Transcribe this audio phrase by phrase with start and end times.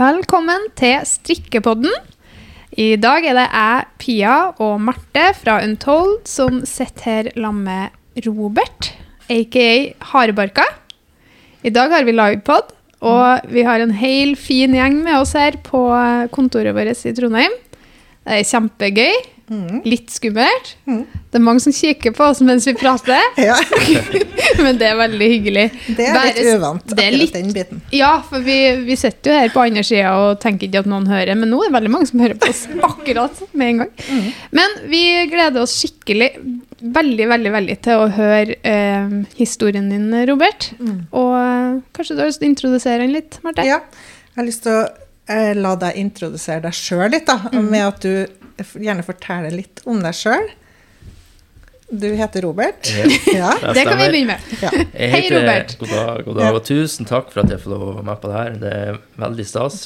[0.00, 1.92] Velkommen til Strikkepodden.
[2.72, 8.24] I dag er det jeg, Pia og Marte fra Untold som sitter her sammen med
[8.24, 8.94] Robert,
[9.28, 9.66] aka
[10.12, 10.64] Harebarka.
[11.60, 12.72] I dag har vi livepod,
[13.04, 15.84] og vi har en hel fin gjeng med oss her på
[16.32, 17.60] kontoret vårt i Trondheim.
[18.24, 19.20] Det er kjempegøy.
[19.84, 20.68] Litt skummelt.
[20.86, 23.56] Det er mange som kikker på oss mens vi prater, Ja,
[24.62, 25.64] men det er veldig hyggelig.
[25.96, 27.80] det er litt Bare- uvant, det er litt- den biten.
[27.94, 31.08] Ja, for vi, vi sitter jo her på andre sida og tenker ikke at noen
[31.10, 33.92] hører, men nå er det veldig mange som hører på oss akkurat med en gang.
[34.60, 35.02] Men vi
[35.34, 36.30] gleder oss skikkelig,
[36.80, 40.70] veldig, veldig, veldig til å høre eh, historien din, Robert.
[41.10, 43.66] Og eh, kanskje du har lyst til å introdusere den litt, Marte?
[43.66, 43.82] Ja,
[44.30, 44.84] jeg har lyst til å
[45.30, 47.66] eh, la deg introdusere deg sjøl litt, da, Mm.
[47.74, 48.39] med at du
[48.80, 50.48] gjerne fortelle litt om deg sjøl.
[51.90, 52.86] Du heter Robert.
[52.86, 53.06] Ja.
[53.34, 53.72] Ja.
[53.74, 54.58] Det kan vi begynne med.
[54.62, 54.70] ja.
[54.94, 55.72] Hei, Robert.
[55.80, 58.20] God dag, god dag, og tusen takk for at jeg får lov å være med
[58.22, 58.52] på det her.
[58.62, 59.80] Det er veldig stas.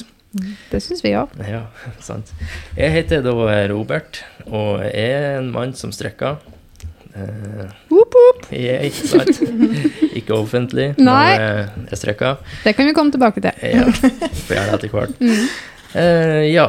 [0.71, 1.33] Det syns vi òg.
[1.49, 1.63] Ja,
[2.09, 2.33] sant.
[2.77, 3.33] Jeg heter da
[3.71, 6.43] Robert, og jeg er en mann som strekker.
[7.15, 8.47] Uh, Whoop, whoop.
[8.51, 9.39] jeg er ikke sant.
[10.19, 11.37] Ikke offentlig, Nei.
[11.39, 12.41] men eh, jeg strekker.
[12.65, 13.55] Det kan vi komme tilbake til.
[13.71, 15.23] Ja, får gjøre det etter hvert.
[15.23, 15.45] Mm.
[15.95, 16.67] Uh, ja,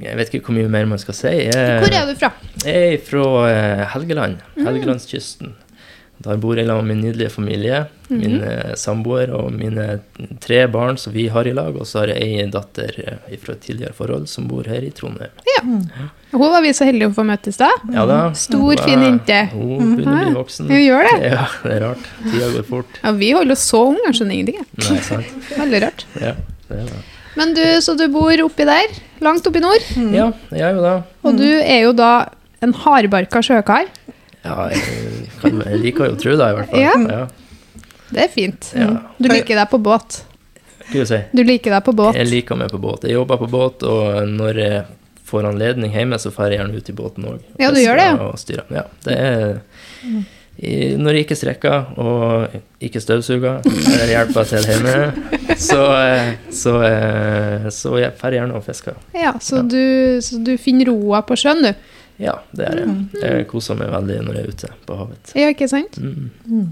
[0.00, 1.28] jeg vet ikke hvor mye mer man skal si.
[1.28, 2.32] Jeg, Hvor er du fra?
[2.64, 4.64] Jeg er fra eh, Helgeland, Mm.
[4.66, 5.54] Helgelandskysten.
[6.22, 8.18] Der bor jeg sammen med min nydelige familie, Mhm.
[8.20, 10.00] min eh, samboer og mine
[10.40, 11.74] tre barn som vi har i lag.
[11.74, 12.92] Og så har jeg ei datter
[13.26, 15.30] eh, fra et tidligere forhold som bor her i Trondheim.
[16.30, 17.72] Hun var vi så heldige å få møte i stad.
[17.92, 18.20] Ja da.
[18.38, 19.40] Stor, er- fin jente.
[19.50, 20.68] Hun begynner å bli voksen.
[20.70, 21.32] Hun gjør det.
[21.32, 22.06] Ja, det er rart.
[22.22, 23.00] Tida går fort.
[23.02, 24.62] Ja, vi holder oss så unge, jeg skjønner ingenting.
[24.78, 25.26] Nei, sant.
[25.58, 26.04] Veldig rart.
[26.20, 26.34] Ja,
[26.68, 27.02] det er det.
[27.38, 30.96] Men du, så du bor oppi der, langt oppi nord, Ja, jeg er jo da.
[31.24, 32.12] og du er jo da
[32.62, 33.88] en hardbarka sjøkar.
[34.42, 36.82] Ja, jeg, kan, jeg liker jo å tro det, i hvert fall.
[36.82, 36.94] Ja.
[37.08, 37.86] ja.
[38.12, 38.72] Det er fint.
[38.76, 38.90] Ja.
[39.16, 40.22] Du liker deg på båt.
[40.92, 41.20] Hva si?
[41.32, 42.18] Du liker deg på båt.
[42.18, 43.06] Jeg liker meg på båt.
[43.08, 44.82] Jeg jobber på båt, og når jeg
[45.32, 47.40] får anledning hjemme, så drar jeg gjerne ut i båten òg.
[47.62, 48.28] Ja, du gjør det, ja.
[48.28, 48.74] Og.
[48.76, 49.44] Ja, det er
[50.04, 50.24] i,
[50.62, 52.52] Når jeg ikke strekker og
[52.82, 54.92] ikke støvsuger, eller hjelper til hjemme,
[55.58, 59.00] så, eh, så, eh, så jeg drar gjerne og fisker.
[59.16, 59.64] Ja, så, Ja.
[59.72, 61.98] Du, så du finner roa på sjøen, du.
[62.22, 62.94] Ja, det er jeg.
[63.18, 65.34] Jeg koser meg veldig når jeg er ute på havet.
[65.34, 65.98] Ja, ikke sant?
[65.98, 66.70] Mm.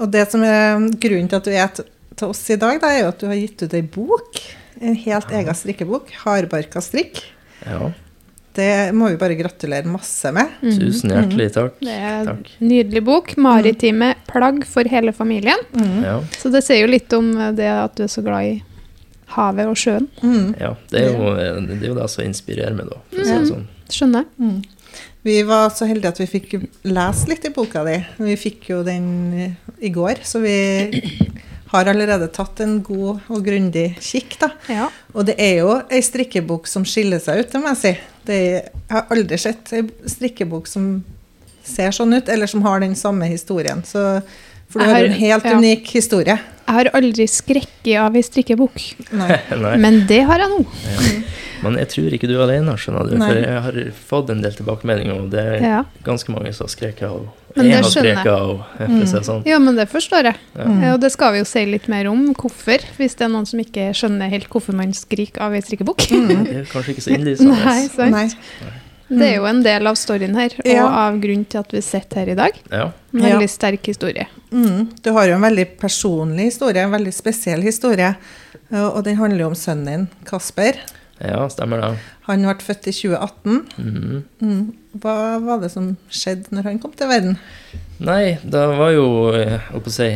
[0.00, 3.04] Og det som er grunnen til at du er til oss i dag, da, er
[3.04, 4.40] jo at du har gitt ut ei bok.
[4.80, 6.10] En helt egen strikkebok.
[6.24, 7.22] 'Hardbarka strikk'.
[7.66, 7.92] Ja,
[8.54, 10.48] Det må vi bare gratulere masse med.
[10.62, 11.76] tusen hjertelig takk.
[11.80, 12.48] Det er en Takk.
[12.60, 13.34] nydelig bok.
[13.36, 15.62] 'Maritime plagg for hele familien'.
[16.02, 18.62] Ja, Så det sier jo litt om det at du er så glad i
[19.36, 20.08] havet og sjøen.
[20.22, 20.54] Mm.
[20.58, 20.74] ja.
[20.90, 22.98] Det er jo det, er jo det som inspirerer meg, da.
[23.12, 23.66] For å si det sånn.
[23.90, 24.26] Skjønner.
[24.40, 24.64] Mm.
[25.22, 26.54] Vi var så heldige at vi fikk
[26.88, 27.98] lese litt i boka di.
[28.18, 30.56] Vi fikk jo den i går, så vi
[31.70, 34.38] har allerede tatt en god og grundig kikk.
[34.40, 34.48] da.
[34.68, 34.88] Ja.
[35.14, 37.92] Og det er jo ei strikkebok som skiller seg ut, det må jeg si.
[38.26, 41.04] Det er, jeg har aldri sett ei strikkebok som
[41.64, 43.82] ser sånn ut, eller som har den samme historien.
[43.86, 44.22] Så,
[44.70, 45.56] for du har har- en helt ja.
[45.58, 46.38] unik historie.
[46.70, 48.76] Jeg har aldri skrekket av ei strikkebok,
[49.18, 49.40] Nei.
[49.64, 49.76] Nei.
[49.82, 50.60] men det har jeg nå.
[51.64, 53.16] Men jeg tror ikke du er alene, skjønner du.
[53.20, 53.26] Nei.
[53.28, 55.80] For jeg har fått en del tilbakemeldinger, og det er Ja.
[56.06, 57.26] ganske mange som har skreket av.
[57.56, 59.08] Men det skjønner jeg.
[59.08, 59.42] si det sånn.
[59.48, 60.36] Ja, men det forstår jeg.
[60.56, 60.66] Ja.
[60.84, 62.28] Ja, og det skal vi jo si litt mer om.
[62.34, 66.04] Hvorfor, hvis det er noen som ikke skjønner helt hvorfor man skriker av ei strikkebok.
[66.10, 67.56] Det er kanskje ikke så innlysende.
[67.64, 68.14] Nei, sant?
[68.14, 68.28] Nei.
[69.10, 70.84] Det er jo en del av storyen her, og Ja.
[70.86, 72.60] av grunnen til at vi sitter her i dag.
[72.70, 72.84] Ja.
[73.12, 73.32] En Ja.
[73.34, 74.28] veldig sterk historie.
[74.54, 74.86] Mm.
[75.02, 78.12] Du har jo en veldig personlig historie, en veldig spesiell historie.
[78.70, 80.78] Og og den handler jo om sønnen din, Kasper.
[81.20, 81.98] ja, stemmer det.
[82.30, 83.58] Han ble født i 2018.
[83.78, 84.20] Mm.
[84.40, 84.62] Mm.
[85.02, 87.36] Hva var det som skjedde når han kom til verden?
[88.00, 90.12] Nei, det var jo eh, å si,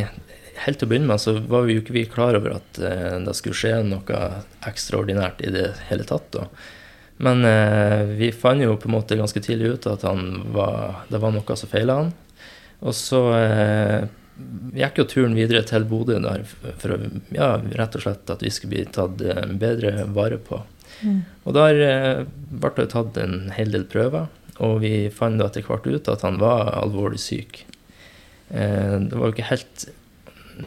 [0.65, 3.17] Helt til å begynne med så var vi jo ikke vi klar over at eh,
[3.25, 4.19] det skulle skje noe
[4.65, 6.29] ekstraordinært i det hele tatt.
[6.31, 6.47] da.
[7.17, 11.21] Men eh, vi fant jo på en måte ganske tidlig ut at han var, det
[11.23, 12.13] var noe som feila han.
[12.83, 14.07] Og så eh,
[14.75, 17.05] gikk jo turen videre til Bodø der for
[17.35, 20.59] ja, rett og slett at vi skulle bli tatt eh, bedre vare på.
[21.45, 24.29] Og der eh, ble det tatt en hel del prøver,
[24.63, 27.65] og vi fant etter hvert ut at han var alvorlig syk.
[28.49, 29.89] Eh, det var jo ikke helt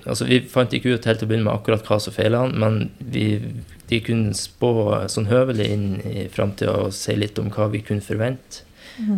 [0.04, 2.50] Altså, vi fant ikke ut helt til å begynne med akkurat hva som feilet han,
[2.60, 3.38] men vi,
[3.88, 4.72] de kunne spå
[5.08, 8.66] sånn høvelig inn i framtida og si litt om hva vi kunne forvente.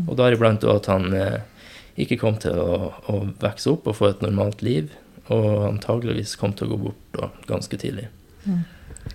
[0.06, 1.40] Og deriblant at han eh,
[1.98, 4.94] ikke kom til å, å vokse opp og få et normalt liv,
[5.26, 8.06] og antageligvis kom til å gå bort da, ganske tidlig.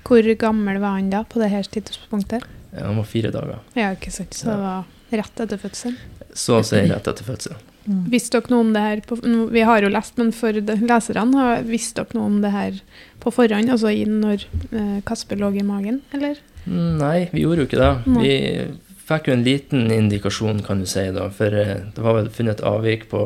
[0.05, 2.43] Hvor gammel var han da på det her tidspunktet?
[2.75, 3.59] Ja, Han var fire dager.
[3.73, 4.33] Ja, ikke sant.
[4.37, 4.83] Så det var
[5.15, 5.95] rett etter fødselen.
[6.35, 7.57] Så å si rett etter fødselen.
[7.85, 7.99] Mm.
[8.09, 9.15] Visste dere noe om det her på,
[9.53, 12.79] Vi har jo lest, men for leserne, visste dere noe om det her
[13.21, 13.69] på forhånd?
[13.69, 16.39] Altså når eh, Kasper lå i magen, eller?
[16.65, 17.91] Nei, vi gjorde jo ikke det.
[18.09, 18.23] Nei.
[18.25, 21.29] Vi fikk jo en liten indikasjon, kan du si, da.
[21.29, 23.21] For eh, det var vel funnet et avvik på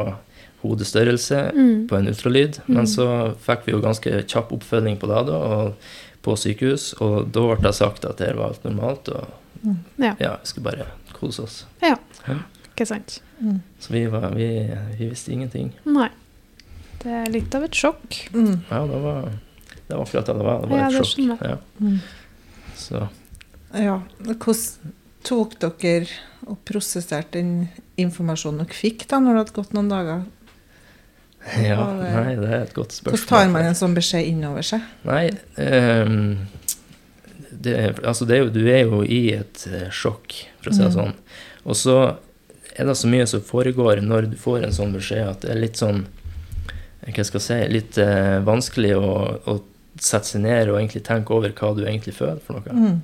[0.64, 1.88] hodestørrelse Mm.
[1.88, 2.60] på en ultralyd.
[2.68, 2.76] Mm.
[2.76, 5.74] Men så fikk vi jo ganske kjapp oppfølging på det da, og
[6.26, 6.94] på sykehus.
[7.02, 9.28] Og da ble det sagt at det var alt normalt, og
[10.00, 10.14] Ja.
[10.20, 11.66] ja, vi skulle bare kose oss.
[11.84, 11.96] Ja,
[12.70, 13.22] Ikke sant?
[13.42, 13.58] Mm.
[13.80, 14.48] Så vi, var, vi,
[14.98, 15.74] vi visste ingenting.
[15.84, 16.10] Nei.
[17.04, 18.22] Det er litt av et sjokk.
[18.34, 18.62] Mm.
[18.70, 19.28] Ja, det var,
[19.88, 20.62] det var akkurat det det var.
[20.62, 21.44] Det var Ja, et sjokk.
[21.44, 21.58] Ja.
[21.80, 22.00] Mm.
[22.76, 23.08] Så
[23.74, 23.98] Ja.
[24.24, 24.94] Hvordan
[25.28, 26.08] tok dere
[26.48, 27.68] og prosesserte den
[28.00, 30.24] informasjonen dere fikk da, når det hadde gått noen dager?
[31.64, 33.18] Ja, nei, det er et godt spørsmål.
[33.18, 34.84] Hvordan tar man en sånn beskjed innover seg?
[35.08, 36.18] Nei, um,
[37.50, 37.76] det,
[38.08, 40.92] altså det er jo, du er jo i et eh, sjokk, for å si det
[40.92, 40.98] Mm.
[41.00, 41.14] sånn.
[41.66, 41.96] Og så
[42.76, 45.60] er det så mye som foregår når du får en sånn beskjed, at det er
[45.66, 46.06] litt sånn
[47.10, 49.10] Hva skal jeg si Litt uh, vanskelig å,
[49.50, 49.54] å
[50.00, 52.76] sette seg ned og egentlig tenke over hva du egentlig føler for noe.
[52.76, 53.00] Mm.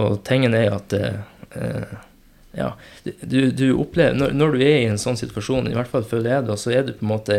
[0.00, 1.18] Og tingen er at eh,
[1.58, 1.96] eh,
[2.56, 2.72] ja,
[3.04, 6.36] du, du opplever når, når du er i en sånn situasjon, i hvert fall føler
[6.36, 7.38] jeg det, så er du på en måte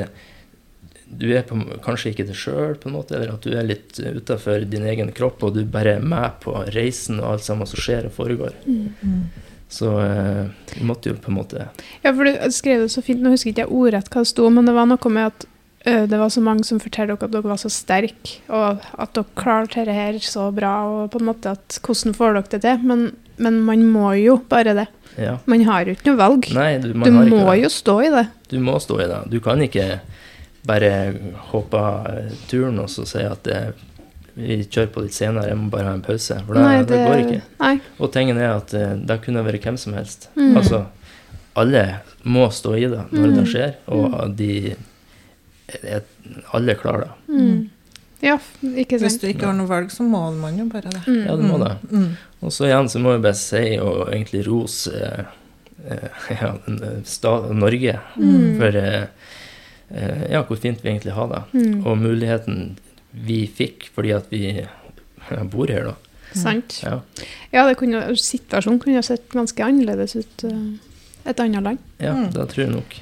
[1.13, 4.00] Du er på, kanskje ikke deg sjøl, på en måte, eller at du er litt
[4.01, 7.77] utafor din egen kropp, og du bare er med på reisen og alt sammen som
[7.77, 8.56] skjer og foregår.
[8.65, 9.27] Mm.
[9.74, 11.68] Så eh, du måtte jo på en måte
[12.04, 14.50] Ja, for du skrev det så fint, nå husker ikke jeg ordrett hva det sto,
[14.54, 15.45] men det var noe med at
[15.86, 19.16] ø, det var så mange som fortalte dere at dere var så sterke, og at
[19.18, 22.62] dere klarte dette her så bra, og på en måte at hvordan får dere det
[22.66, 22.86] til?
[22.89, 23.07] Men,
[23.38, 24.89] men man må jo bare det.
[25.18, 25.38] Ja.
[25.45, 26.48] Man har jo ikke noe valg.
[26.56, 28.27] Nei, du, Du må jo stå i det.
[28.50, 29.19] Du må stå i det.
[29.30, 30.00] Du kan ikke
[30.65, 30.92] bare
[31.51, 33.60] hoppe av eh, turen og så si at det,
[34.36, 36.38] vi kjører på litt senere, jeg må bare ha en pause.
[36.48, 37.42] For det, det går ikke.
[37.60, 37.74] Nei.
[38.00, 40.30] Og tingen er at eh, det kunne vært hvem som helst.
[40.39, 40.56] Mm.
[40.57, 40.86] Altså,
[41.59, 41.83] alle
[42.25, 43.36] må stå i det når Mm.
[43.38, 44.51] det skjer, og de
[45.83, 46.01] er,
[46.54, 47.12] Alle klarer det.
[47.30, 47.69] Mm.
[48.24, 49.04] Ja, ikke sant.
[49.04, 51.02] Hvis du ikke har noe valg, så må man jo bare det.
[51.06, 51.22] Mm.
[51.28, 51.74] Ja, du må det.
[51.92, 52.10] Mm.
[52.44, 55.25] Og så igjen så må jeg bare si og egentlig rose eh,
[55.92, 56.08] eh,
[56.40, 56.54] ja,
[57.04, 58.56] sta, Norge Mm.
[58.62, 59.04] for eh,
[59.92, 61.44] eh, ja, hvor fint vi egentlig har det.
[61.60, 61.86] Mm.
[61.86, 62.78] Og muligheten
[63.14, 64.44] vi fikk fordi at vi
[65.54, 65.96] bor her, da.
[66.34, 66.80] Sant.
[66.81, 67.00] Ja,
[67.54, 70.46] Ja, det kunne, situasjonen kunne sett ganske annerledes ut
[71.26, 71.78] et annet land.
[72.00, 72.31] ja Mm.
[72.34, 72.96] det tror jeg nok.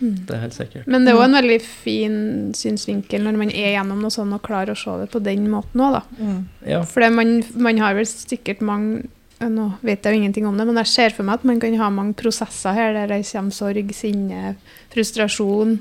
[0.00, 0.14] Mm.
[0.26, 0.86] Det er helt sikkert.
[0.90, 2.16] Men det er òg en veldig fin
[2.56, 5.84] synsvinkel når man er gjennom noe sånt og klarer å se det på den måten
[5.84, 6.02] òg, da.
[6.18, 6.40] Mm.
[6.74, 9.04] Ja, For man, man har vel sikkert mange
[9.44, 11.74] Nå vet jeg jo ingenting om det, men jeg ser for meg at man kan
[11.76, 14.54] ha mange prosesser her der det kommer sorg, sinne,
[14.94, 15.74] frustrasjon,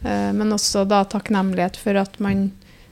[0.00, 2.48] eh, men også da takknemlighet for at man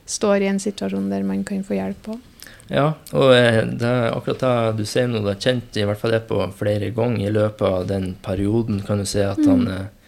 [0.07, 2.31] står i en situasjon der man kan få hjelp òg.
[2.69, 2.87] ja
[3.17, 6.15] og eh, det er akkurat det du sier nå, det er kjent i hvert fall
[6.15, 9.81] det på flere ganger i løpet av den perioden, kan du si at han eh,
[9.81, 10.04] eh,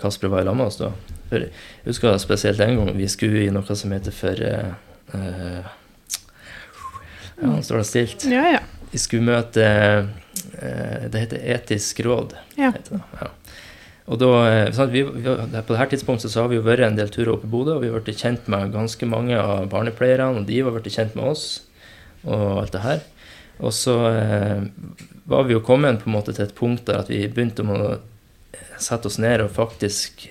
[0.00, 0.90] Kasper var i lag med oss da.
[1.28, 1.52] For jeg
[1.86, 4.74] husker spesielt en gang vi skulle i noe som heter for eh,
[5.14, 5.72] eh,
[7.34, 8.26] Ja, nå står det stilt.
[8.30, 8.60] Ja, ja.
[8.92, 12.36] Vi skulle møte eh, Det heter Etisk råd.
[12.58, 12.70] Ja.
[12.74, 13.30] Heter det, ja.
[14.04, 16.98] Og da, eh, sant, vi, vi, På dette tidspunktet så har vi jo vært en
[16.98, 20.42] del turer opp i Bodø, og vi har blitt kjent med ganske mange av barnepleierne,
[20.42, 21.46] og de har blitt kjent med oss,
[22.26, 23.04] og alt det her.
[23.64, 24.66] Og så eh,
[25.30, 27.96] var vi jo kommet på en måte til et punkt der at vi begynte å
[28.82, 30.28] sette oss ned og faktisk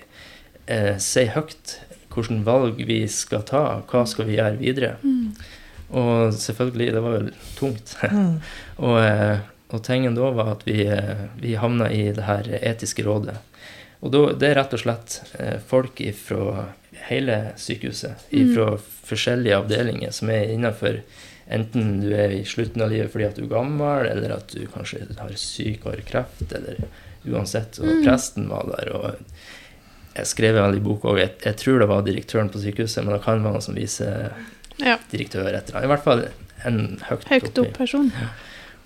[0.65, 1.79] eh, si høyt
[2.13, 4.91] hvilke valg vi skal ta, hva skal vi gjøre videre.
[5.01, 5.34] Mm.
[5.98, 7.96] Og selvfølgelig, det var jo tungt.
[8.13, 8.38] Mm.
[8.77, 9.39] Og, eh,
[9.74, 13.39] og tingen da var at vi, eh, vi havna i det her etiske rådet.
[14.03, 16.67] Og da, det er rett og slett eh, folk fra
[17.10, 18.53] hele sykehuset, Mm.
[18.55, 18.67] fra
[19.10, 21.01] forskjellige avdelinger, som er innafor
[21.48, 24.67] enten du er i slutten av livet fordi at du er gammel, eller at du
[24.72, 26.84] kanskje har syk og har kreft, eller
[27.27, 27.80] uansett.
[27.80, 28.03] Og Mm.
[28.06, 28.94] presten var der.
[28.96, 29.15] og
[30.15, 33.15] jeg skrev vel i boka òg, jeg, jeg tror det var direktøren på sykehuset, men
[33.15, 34.32] det kan være noen som viser
[34.77, 34.98] ja.
[35.12, 35.84] direktør etter ham.
[35.84, 36.27] I hvert fall
[36.68, 38.12] en høyt, Høyt opp person.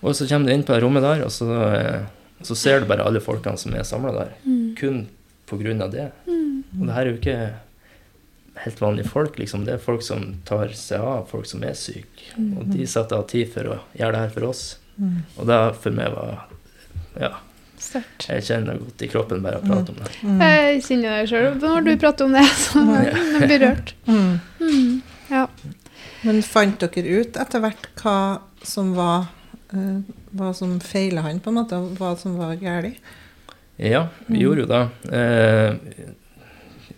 [0.02, 2.06] Og så kommer du inn på det rommet der, og så, eh,
[2.46, 4.34] så ser du bare alle folkene som er samla der.
[4.46, 4.76] Mm.
[4.78, 5.08] Kun
[5.82, 6.12] av det.
[6.28, 6.64] Mm.
[6.80, 7.54] Og det her er jo ikke
[8.64, 9.66] helt vanlige folk, liksom.
[9.66, 12.34] Det er folk som tar seg av folk som er syke.
[12.58, 14.64] Og de setter av tid for å gjøre det her for oss.
[14.98, 15.24] Mm.
[15.38, 16.46] Og det for meg var
[17.18, 17.32] Ja,
[17.78, 18.26] Sterkt.
[18.30, 20.10] jeg kjenner det godt i kroppen bare å prate om det.
[20.24, 20.40] Mm.
[20.42, 23.94] Jeg kjenner det sjøl når du prater om det, så jeg blir rørt.
[24.08, 24.40] Mm.
[24.62, 25.02] Mm.
[25.30, 25.44] Ja.
[26.24, 28.18] Men fant dere ut etter hvert hva
[28.66, 29.28] som var
[29.74, 30.00] uh,
[30.34, 32.98] Hva som feila han, på en måte, og hva som var galt?
[33.78, 34.42] Ja, vi Mm.
[34.42, 34.84] gjorde jo det.
[35.14, 35.76] Eh,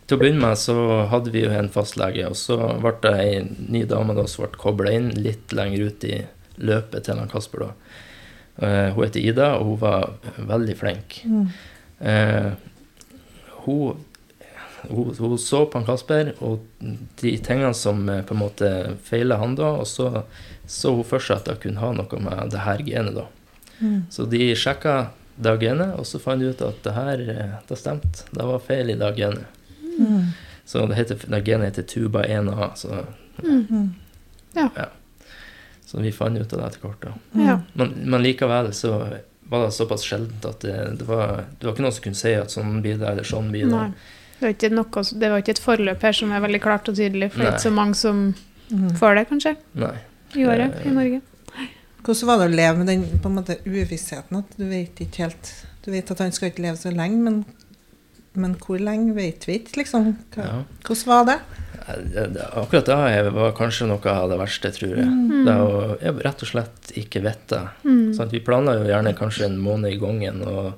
[0.08, 0.76] til å begynne med så
[1.12, 4.58] hadde vi jo en fastlege, og så ble det ei ny dame da som ble
[4.58, 6.22] kobla inn litt lenger ut i
[6.58, 7.60] løpet til han Kasper.
[7.60, 7.74] da.
[8.62, 11.22] Eh, hun heter Ida, og hun var veldig flink.
[11.26, 11.46] Mm.
[12.00, 12.52] Eh,
[13.66, 14.02] hun,
[14.90, 16.66] hun, hun så på han Kasper og
[17.22, 18.72] de tingene som eh, på en måte
[19.08, 20.24] feila han da, og så
[20.70, 23.26] så hun for seg at det kunne ha noe med det her genet, da.
[23.80, 24.04] Mm.
[24.14, 24.98] Så de sjekka
[25.40, 27.24] det genet, og så fant de ut at det her
[27.66, 28.28] det stemte.
[28.30, 29.48] Det var feil i det genet.
[29.98, 30.28] Mm.
[30.70, 32.70] Så det, heter, det genet heter tuba 1A.
[32.76, 33.06] Så,
[33.40, 33.94] Mm.
[35.90, 37.08] Så vi fant ut av det etter hvert.
[37.42, 37.56] Ja.
[37.74, 38.94] Men, men likevel så
[39.50, 42.34] var det såpass sjeldent at det, det, var, det var ikke noen som kunne si
[42.38, 43.80] at sånn blir det, eller sånn blir det.
[44.40, 47.00] Det var, ikke noe, det var ikke et forløp her som er veldig klart og
[47.00, 48.22] tydelig, for det er ikke så mange som
[48.70, 48.92] Mm.
[49.00, 49.96] får det, kanskje, Nei.
[50.38, 51.22] i året i Norge.
[52.06, 54.38] Hvordan var det å leve med den på en måte uvissheten?
[54.38, 55.50] At du vet ikke helt
[55.82, 57.40] Du vet at han skal ikke leve så lenge, men,
[58.40, 60.14] men hvor lenge vet vi ikke, liksom.
[60.36, 60.64] Hva, Ja.
[60.88, 61.40] Hvordan var det?
[62.54, 65.06] Akkurat det er- var kanskje noe av det verste, tror jeg.
[65.08, 65.46] Mm.
[65.46, 67.62] Det å jeg rett og slett ikke vite.
[67.84, 68.14] Mm.
[68.16, 70.42] Sånn, Vi planla jo gjerne kanskje en måned i gangen.
[70.46, 70.74] Og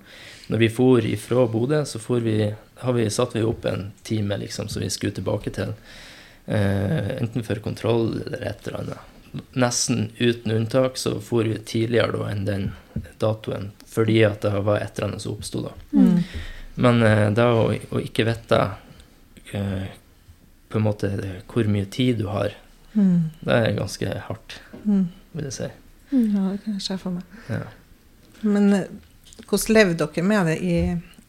[0.50, 4.38] når vi for ifra Bodø, så for vi, har vi, satt vi opp en time
[4.38, 5.74] liksom, som vi skulle tilbake til.
[6.48, 8.98] Eh, enten for kontroll eller et eller annet.
[9.56, 12.72] Nesten uten unntak så for vi tidligere da enn den
[13.20, 15.72] datoen, fordi at det var et eller annet som oppsto da.
[15.94, 16.24] Mm.
[16.76, 18.60] Men eh, da å, å ikke vite
[19.54, 19.88] eh,
[20.72, 21.10] på en måte
[21.52, 22.56] hvor mye tid du har,
[22.92, 23.30] Mm.
[23.40, 25.06] det er ganske hardt, Mm.
[25.34, 25.68] vil jeg si.
[26.12, 26.26] Mm.
[26.36, 27.24] Ja, det kan jeg se for meg.
[27.48, 27.62] Ja.
[28.44, 28.88] Men eh,
[29.48, 30.74] hvordan levde dere med det i,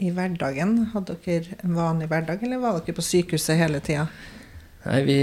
[0.02, 0.72] i hverdagen?
[0.90, 4.08] Hadde dere en vanlig hverdag, eller var dere på sykehuset hele tida?
[4.86, 5.18] Nei, vi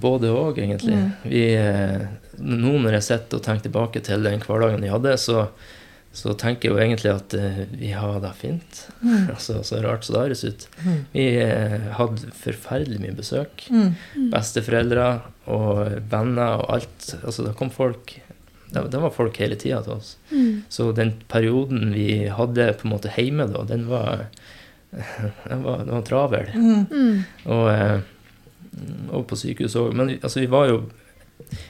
[0.00, 0.96] både òg, egentlig.
[0.96, 1.10] Mm.
[1.28, 1.42] Vi,
[2.40, 5.50] nå når jeg sitter og tenker tilbake til den hverdagen vi hadde, så,
[6.18, 8.84] så tenker jeg jo egentlig at uh, vi har det fint.
[9.00, 9.28] Mm.
[9.36, 10.66] Altså, så rart som det høres ut.
[10.82, 10.96] Mm.
[11.12, 13.66] Vi uh, hadde forferdelig mye besøk.
[13.70, 13.92] Mm.
[14.32, 15.08] Besteforeldre
[15.46, 17.12] og venner og alt.
[17.22, 18.18] Altså, det kom folk
[18.68, 20.16] Det, det var folk hele tida til oss.
[20.28, 20.64] Mm.
[20.68, 24.26] Så den perioden vi hadde på en måte hjemme da, den var
[25.48, 26.50] Den var, den var travel.
[26.54, 26.86] Mm.
[26.90, 27.22] Mm.
[27.44, 28.00] Og, eh,
[29.12, 29.94] og på sykehus òg.
[29.96, 30.82] Men altså, vi var jo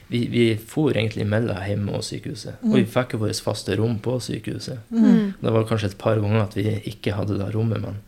[0.08, 2.60] Vi, vi for egentlig mellom hjemme og sykehuset.
[2.66, 4.84] Og vi fikk jo vårt faste rom på sykehuset.
[4.90, 5.34] Mm.
[5.40, 8.00] Det var kanskje et par ganger at vi ikke hadde det rommet, men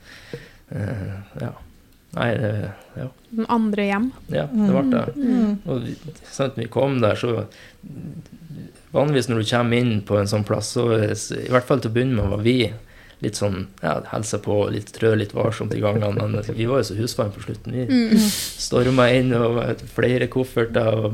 [0.74, 1.54] uh, ja.
[2.10, 2.50] Nei, det,
[2.98, 3.06] ja.
[3.30, 4.10] Den andre hjem.
[4.34, 5.04] ja, det ble det.
[5.14, 5.52] Mm.
[5.70, 7.46] Og vi, sant, når vi kom der, så
[8.90, 11.94] Vanligvis når du kommer inn på en sånn plass, så i hvert fall til å
[11.94, 12.56] begynne med var vi
[13.22, 16.28] litt sånn ja, hilsa på, litt trø litt varsomt i gangene.
[16.30, 17.72] Men vi var jo så husvarme på slutten.
[17.72, 18.18] Vi Mm.
[18.60, 19.60] storma inn og
[19.94, 21.12] flere kofferter og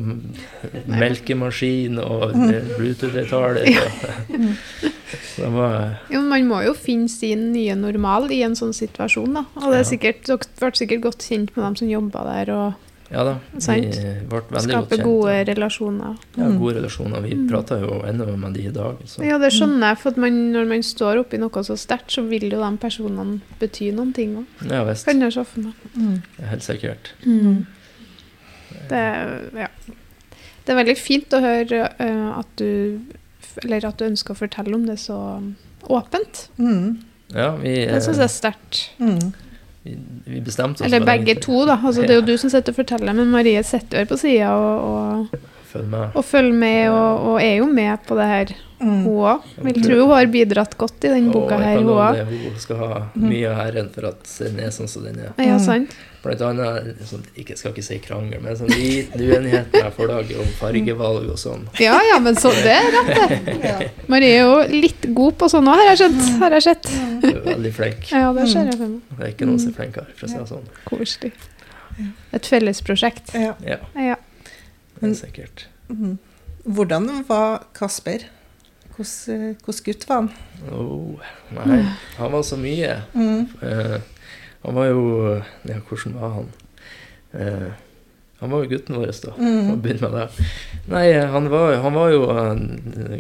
[0.87, 2.33] melkemaskin og
[2.77, 3.67] Bluetooth-høyttaler.
[5.37, 9.43] Jo, man må jo finne sin nye normal i en sånn situasjon, da.
[9.61, 9.91] Og det er Ja.
[9.91, 12.75] sikkert, dere ble sikkert godt kjent med dem som jobba der, og
[13.11, 13.77] Ja da, vi
[14.27, 15.05] ble veldig godt skape kjent.
[15.07, 16.15] gode relasjoner.
[16.35, 17.23] Ja, gode relasjoner.
[17.23, 18.99] Vi prater jo ennå med de i dag.
[19.07, 19.23] Så.
[19.27, 22.25] Ja, det skjønner jeg, for at man, når man står oppi noe så sterkt, så
[22.27, 24.67] vil jo de personene bety noen ting òg.
[24.73, 25.07] Ja visst.
[25.07, 25.87] Kan jeg se for meg.
[25.95, 26.19] Mm.
[26.51, 27.13] Helt sikkert.
[28.91, 29.05] Det,
[29.55, 29.71] ja.
[30.67, 33.01] det er veldig fint å høre uh, at du
[33.63, 35.17] Eller at du ønsker å fortelle om det så
[35.87, 36.49] åpent.
[36.59, 36.99] Mm.
[37.33, 38.81] Ja, vi, Det syns jeg er sterkt.
[38.99, 39.31] Mm.
[40.27, 41.79] Vi, bestemte oss Eller begge egentlig- to, da.
[41.83, 44.19] Altså, det er jo du som sitter og forteller, men Marie sitter jo her på
[44.19, 44.87] sida og,
[45.33, 45.41] og,
[45.73, 46.17] følger med.
[46.17, 49.05] og følger med, og, og er jo med på det her, Mm.
[49.07, 49.41] hun òg.
[49.65, 52.19] Vil tro hun har bidratt godt i den boka Og her, hun òg.
[52.29, 55.31] Hun skal ha mye av æren for at den er sånn som den er.
[55.41, 55.65] Ja, Mm.
[55.65, 55.95] sant?
[56.23, 60.51] Blant annet, sånn, ikke, skal ikke si krangel, men sånn liten uenighet med forlaget om
[60.61, 61.65] fargevalg og sånn.
[61.81, 63.57] Ja ja, men så det er rett, det.
[63.65, 63.89] Ja.
[64.09, 66.39] Marie er jo litt god på sånn òg, har jeg skjønt.
[66.45, 66.85] Har jeg sett.
[67.47, 68.09] Veldig flink.
[68.13, 69.03] Ja, det ser jeg for meg.
[69.19, 70.71] Det er ikke noen som er flinkere, for å si det sånn.
[70.89, 71.33] Koselig.
[72.37, 73.35] Et fellesprosjekt.
[73.35, 73.55] Ja.
[73.65, 74.17] Ja, Ja.
[75.01, 75.67] det er sikkert.
[75.89, 76.19] Mm.
[76.67, 78.27] Hvordan var Kasper?
[78.97, 80.31] Hvordan, eh, gutt var han?
[80.73, 81.19] Oh,
[81.53, 81.83] nei,
[82.17, 83.03] han var så mye.
[83.15, 83.49] Mm.
[83.63, 84.01] Uh,
[84.63, 86.49] han var jo Ja, hvordan var han?
[87.35, 87.73] Uh,
[88.41, 89.33] han var jo gutten vår, da.
[89.39, 89.71] Mm.
[89.73, 90.47] Å begynne med det.
[90.93, 92.27] Nei, han var, han var jo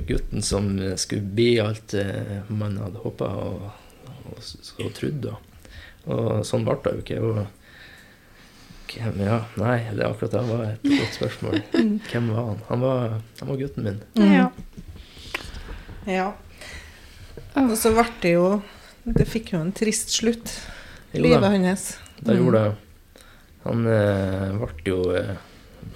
[0.08, 1.94] gutten som skulle bli alt
[2.48, 3.62] man hadde håpa og,
[4.26, 4.40] og,
[4.84, 5.20] og trodd.
[5.26, 5.36] Da.
[6.06, 7.20] Og sånn ble det jo ikke.
[7.26, 7.46] Og
[8.96, 11.58] hvem, ja, nei, det er akkurat det var et godt spørsmål.
[12.10, 12.60] Hvem var han?
[12.70, 14.02] Han var, han var gutten min.
[14.22, 14.50] ja.
[16.06, 16.26] Ja.
[17.58, 18.44] Og så ble det jo
[19.02, 20.52] Det fikk jo en trist slutt,
[21.10, 21.86] Jo livet da, hans.
[22.22, 23.24] det gjorde det.
[23.64, 25.32] Han eh, ble jo eh,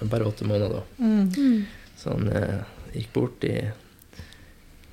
[0.01, 0.81] bare åtte måneder da.
[0.99, 1.29] Mm.
[1.31, 1.93] Mm.
[1.99, 2.61] Så han eh,
[2.95, 3.55] gikk bort i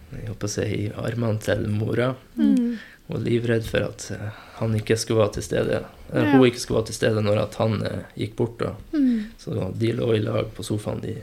[0.09, 2.13] jeg håper å si, i armene til mora.
[2.39, 2.79] Mm.
[3.09, 5.85] Var livredd for at eh, han ikke skulle være til stede.
[6.13, 6.25] Ja.
[6.33, 8.59] hun ikke skulle være til stede når at han eh, gikk bort.
[8.61, 8.71] da.
[8.93, 9.25] Mm.
[9.39, 11.17] Så de lå i lag på sofaen de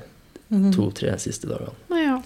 [0.50, 0.68] Mm.
[0.72, 1.72] to-tre siste dagene.
[1.90, 2.20] Ja.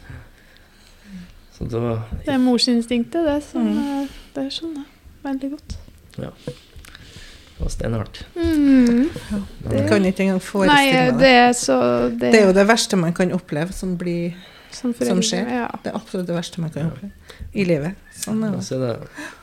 [1.55, 3.43] Så da Det er morsinstinktet, det.
[3.43, 4.01] Som, Mm.
[4.03, 5.75] eh, det skjønner jeg veldig godt.
[6.17, 6.29] Ja.
[6.45, 8.25] Det var steinhardt.
[8.35, 9.09] Mm.
[9.31, 9.39] Ja.
[9.71, 13.31] Det kan ikke engang forestille meg det Det, Det er jo det verste man kan
[13.31, 14.33] oppleve som blir
[14.71, 15.47] som, som skjer.
[15.49, 15.67] Ja.
[15.83, 17.11] det absolutt det verste man kan oppleve
[17.53, 17.95] i livet.
[18.19, 18.63] Sånn er det.
[18.75, 18.93] er det,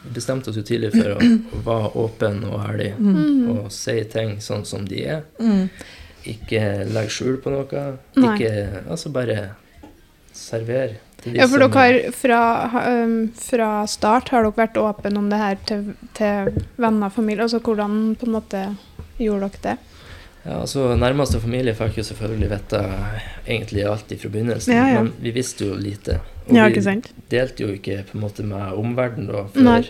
[0.04, 3.48] vi bestemte oss jo tidlig for å, å være åpen og ærlig Mm.
[3.52, 5.22] og si ting sånn som de er.
[5.40, 5.68] Mm.
[6.26, 7.82] Ikke legg skjul på noe.
[8.18, 8.32] Nei.
[8.34, 9.50] Ikke Altså bare
[10.36, 12.40] server de Ja, for dere har fra,
[13.04, 15.84] um, fra start har dere vært åpne om det her til,
[16.18, 17.46] til venner og familie.
[17.46, 18.64] Altså hvordan på en måte
[19.18, 19.76] gjorde dere det?
[20.46, 22.80] Ja, altså Nærmeste familie fikk jo selvfølgelig vite
[23.48, 25.02] egentlig alt fra begynnelsen, Ja, ja.
[25.02, 26.20] men vi visste jo lite.
[26.46, 29.88] Og Ja, vi delte jo ikke på en måte med omverdenen da, før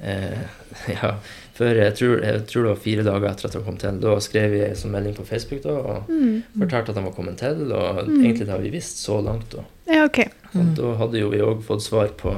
[0.00, 0.38] eh,
[1.02, 1.10] Ja,
[1.54, 4.00] før jeg tror, jeg tror det var fire dager etter at han kom til.
[4.00, 6.42] Da skrev vi en sånn melding på Facebook da, og Mm.
[6.58, 8.24] fortalte at han var kommet til, og Mm.
[8.24, 9.50] egentlig det har vi visst så langt.
[9.50, 9.62] da.
[9.92, 10.18] Ja, OK.
[10.54, 10.74] Og Mm.
[10.74, 12.34] da hadde jo vi òg fått svar på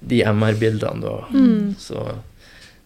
[0.00, 1.26] de MR-bildene, da.
[1.30, 1.74] Mm.
[1.78, 2.14] Så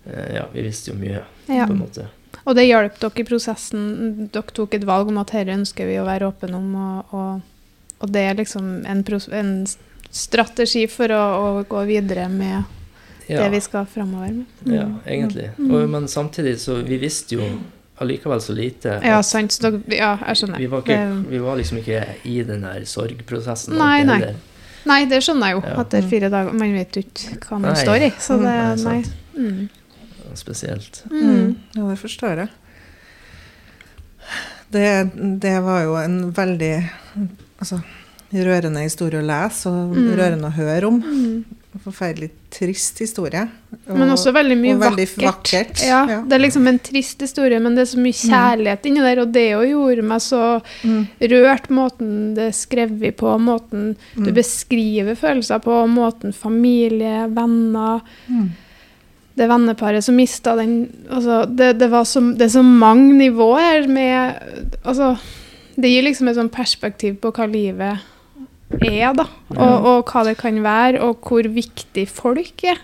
[0.07, 2.07] eh, ja, vi visste jo mye, på en måte.
[2.45, 4.29] Og det hjalp dere i prosessen?
[4.35, 7.41] Dere tok et valg om at dette ønsker vi å være åpne om, og, og,
[8.03, 9.53] og det er liksom en, pros- en
[10.11, 12.63] strategi for å, å gå videre med
[13.31, 13.45] Ja.
[13.45, 14.47] det vi skal framover med?
[14.67, 14.73] Mm.
[14.75, 15.51] Ja, egentlig.
[15.59, 15.71] Mm.
[15.71, 17.47] Og, men samtidig så vi visste jo
[18.03, 18.97] allikevel så lite.
[19.07, 19.55] Ja, sant.
[19.55, 20.59] Så dere, ja, jeg skjønner.
[20.59, 20.99] vi, var ikke,
[21.31, 23.77] vi var liksom ikke i den der sorgprosessen.
[23.79, 24.17] Nei, nei.
[24.19, 24.41] heller.
[24.91, 25.63] Nei, det skjønner jeg jo.
[25.69, 25.77] Ja.
[25.85, 26.57] Etter fire dager.
[26.59, 27.83] Man vet jo ikke hva man Nei.
[27.85, 28.11] står i.
[28.19, 29.03] Så det Nei, Nei.
[29.39, 29.61] Mm.
[30.35, 31.05] Spesielt.
[31.11, 31.23] Mm.
[31.23, 31.57] Mm.
[31.75, 32.49] Ja, det forstår jeg.
[34.73, 35.11] Det,
[35.41, 36.75] det var jo en veldig
[37.61, 37.81] altså,
[38.33, 40.15] rørende historie å lese og Mm.
[40.17, 41.03] rørende å høre om.
[41.03, 41.59] Mm.
[41.85, 43.49] Forferdelig trist historie.
[43.89, 45.25] Og- Men også veldig mye og veldig vakkert.
[45.25, 46.21] vakkert, Ja, ja.
[46.23, 49.33] Det er liksom en trist historie, men det er så mye kjærlighet inni der, og
[49.33, 51.69] det jo gjorde meg så mm, rørt.
[51.71, 54.35] Måten det er skrevet på, måten du Mm.
[54.35, 58.51] beskriver følelser på, måten familie, venner mm.
[59.39, 60.75] Det venneparet som mista den
[61.09, 64.37] altså, det, det, var så, det er så mange nivåer med
[64.85, 65.15] Altså,
[65.81, 68.09] det gir liksom et sånn perspektiv på hva livet
[68.81, 69.27] er, da.
[69.53, 72.81] Og, og hva det kan være, og hvor viktig folk er.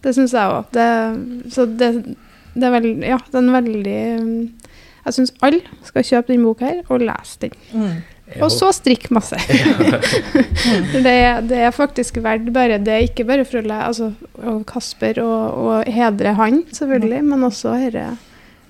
[0.00, 0.76] Det syns jeg òg.
[1.52, 1.90] Så det,
[2.54, 3.98] det er veldig Ja, det er en veldig
[5.04, 7.56] Jeg syns alle skal kjøpe den boka her, og lese den.
[7.72, 8.00] Mm.
[8.38, 9.36] Og så strikk masse.
[11.06, 11.16] det,
[11.50, 15.18] det er faktisk verdt bare Det er ikke bare for å le, altså, og Kasper
[15.24, 18.06] og, og hedre han, selvfølgelig, men også herre,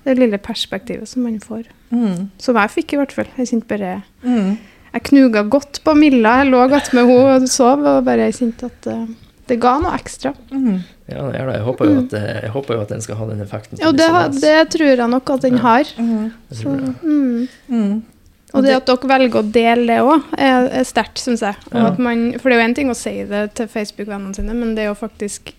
[0.05, 1.67] det lille perspektivet som man får.
[1.93, 2.29] Mm.
[2.41, 3.29] Som jeg fikk, i hvert fall.
[3.37, 4.57] Jeg kjente bare Mm.
[4.91, 6.41] Jeg knuga godt på Milla.
[6.41, 9.05] Jeg lå godt med henne og sov, og bare kjente at uh,
[9.47, 10.33] det ga noe ekstra.
[10.51, 10.81] Mm.
[11.11, 11.39] Ja, det.
[11.39, 13.79] Jeg håper, jo at, eh, jeg håper jo at den skal ha den effekten.
[13.79, 14.09] som det,
[14.41, 15.61] det tror jeg nok at den Ja.
[15.65, 15.93] har.
[15.97, 16.31] Mm.
[16.51, 18.03] Så, mm.
[18.53, 21.55] Og det at dere velger å dele det òg, er, er sterkt, syns jeg.
[21.71, 21.87] Og Ja.
[21.93, 24.75] at man, for det er jo én ting å si det til Facebook-vennene sine, men
[24.75, 25.53] det er jo faktisk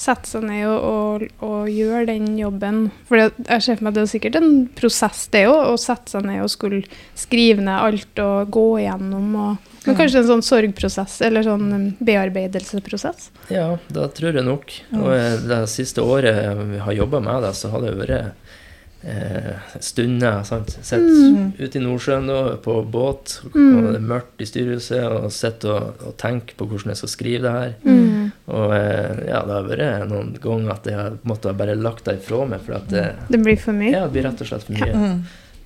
[0.00, 3.90] sette seg ned og, og, og gjøre den jobben For det, jeg ser for meg
[3.92, 6.78] at det er sikkert en prosess, det òg, å sette seg ned og skulle
[7.18, 9.26] skrive ned alt og gå igjennom.
[9.36, 13.28] Og, men kanskje en sånn sorgprosess, eller sånn um, bearbeidelsesprosess.
[13.52, 14.72] Ja, det tror jeg nok.
[14.96, 15.12] Og
[15.50, 16.40] det siste året
[16.72, 18.56] vi har jobba med det, så har det vært
[19.04, 20.42] eh, stunder.
[20.44, 20.70] sant?
[20.82, 21.52] Sett Mm.
[21.58, 23.76] ute i Nordsjøen da, på båt, Mm.
[23.76, 27.08] og det er mørkt i styrehuset, og sitter og, og tenke på hvordan jeg skal
[27.08, 27.74] skrive det her.
[27.84, 28.32] Mm.
[28.48, 32.18] Og eh, ja, det har vært noen ganger at jeg har måttet bare lagt det
[32.20, 33.90] ifra meg, for at det, Det blir for mye.
[33.92, 34.92] ja, det blir rett og slett for mye.
[34.92, 35.16] Ja.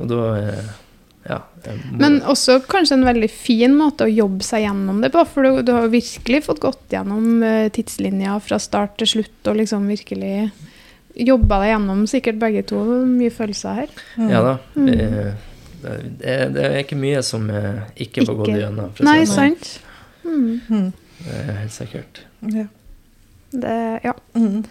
[0.01, 0.65] Og da eh,
[1.25, 1.39] ja.
[1.91, 5.23] Men også kanskje en veldig fin måte å jobbe seg gjennom det på.
[5.27, 9.57] For du, du har virkelig fått gått gjennom uh, tidslinja fra start til slutt og
[9.57, 10.51] liksom virkelig
[11.17, 12.81] jobba deg gjennom sikkert begge to.
[13.07, 13.93] Mye følelser her.
[14.19, 14.31] Mm.
[14.31, 14.55] Ja da.
[14.77, 14.87] Mm.
[14.87, 15.35] Det,
[15.85, 17.43] Det, det er ikke mye som
[18.01, 18.91] ikke får gått gjennom.
[19.05, 19.53] Nei, sånn.
[19.59, 19.81] sant?
[20.25, 20.61] Mm.
[20.71, 20.93] Mm.
[21.25, 22.21] Det er helt sikkert.
[22.55, 22.65] Ja.
[23.53, 23.75] Det,
[24.05, 24.15] ja.
[24.35, 24.63] Mm.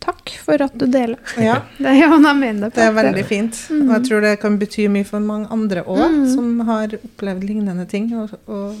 [0.00, 1.18] Takk for at du deler.
[1.36, 1.58] ja.
[1.76, 2.74] Det, ja, jeg mener det.
[2.78, 3.58] Det er veldig fint.
[3.68, 3.82] Mm.
[3.88, 6.22] Og jeg tror det kan bety mye for mange andre òg, Mm.
[6.34, 8.06] som har opplevd lignende ting.
[8.16, 8.78] Og, og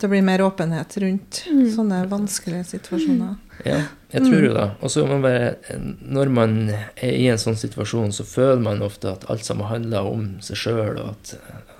[0.00, 1.70] det blir mer åpenhet rundt Mm.
[1.74, 3.36] sånne vanskelige situasjoner.
[3.64, 3.80] Ja,
[4.12, 4.70] jeg tror jo det.
[4.82, 5.56] Og så man bare
[6.02, 10.06] Når man er i en sånn situasjon, så føler man ofte at alt sammen handler
[10.06, 11.14] om seg sjøl,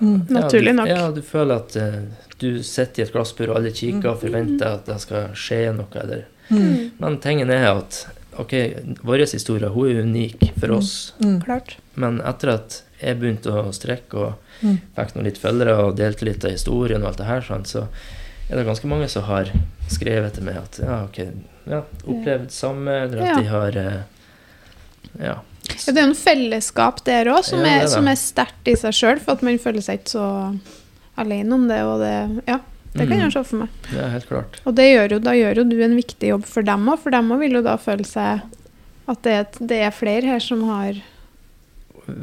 [0.01, 0.27] Mm.
[0.29, 0.87] ja, Naturlig du, nok.
[0.87, 2.01] Ja, du føler at uh,
[2.39, 5.87] du sitter i et glassbur, og alle kikker og forventer at det skal skje noe,
[5.95, 6.91] eller Mm.
[6.99, 8.07] Men tingen er at
[8.39, 8.53] ok,
[9.05, 11.43] vår historie hun er unik for oss, Mm.
[11.43, 11.75] Klart.
[11.99, 14.33] Men etter at jeg begynte å strekke og
[14.63, 14.77] Mm.
[14.97, 17.85] fikk noen litt følgere og delte litt av historien og alt det her, sånn, så
[18.49, 19.47] er det ganske mange som har
[19.87, 21.19] skrevet til meg at ja, ok,
[21.69, 23.35] ja, opplevd samme, eller at Ja.
[23.39, 24.01] de har eh,
[25.19, 25.35] ja.
[25.69, 28.91] Ja, det er jo en fellesskap der òg, som, Ja, som er sterkt i seg
[28.95, 30.59] sjøl, for at man føler seg ikke så
[31.17, 31.79] alene om det.
[31.85, 32.59] Og det ja,
[32.95, 33.23] det kan Mm.
[33.29, 33.69] jeg se for meg.
[33.95, 34.59] Er helt klart.
[34.65, 37.11] Og det gjør jo, da gjør jo du en viktig jobb for dem òg, for
[37.11, 38.41] dem òg vil jo da føle seg
[39.07, 40.93] At det det er flere her som har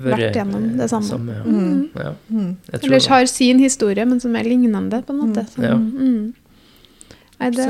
[0.07, 1.37] Vært gjennom det samme.
[1.37, 1.43] ja.
[1.45, 1.91] Mm.
[1.95, 2.57] Ja, Mm.
[2.73, 3.09] jeg tror Eller det.
[3.09, 5.47] har sin historie, men som er lignende, på en måte.
[5.51, 5.75] Som, Ja.
[5.77, 6.35] mm.
[7.39, 7.67] Nei, det,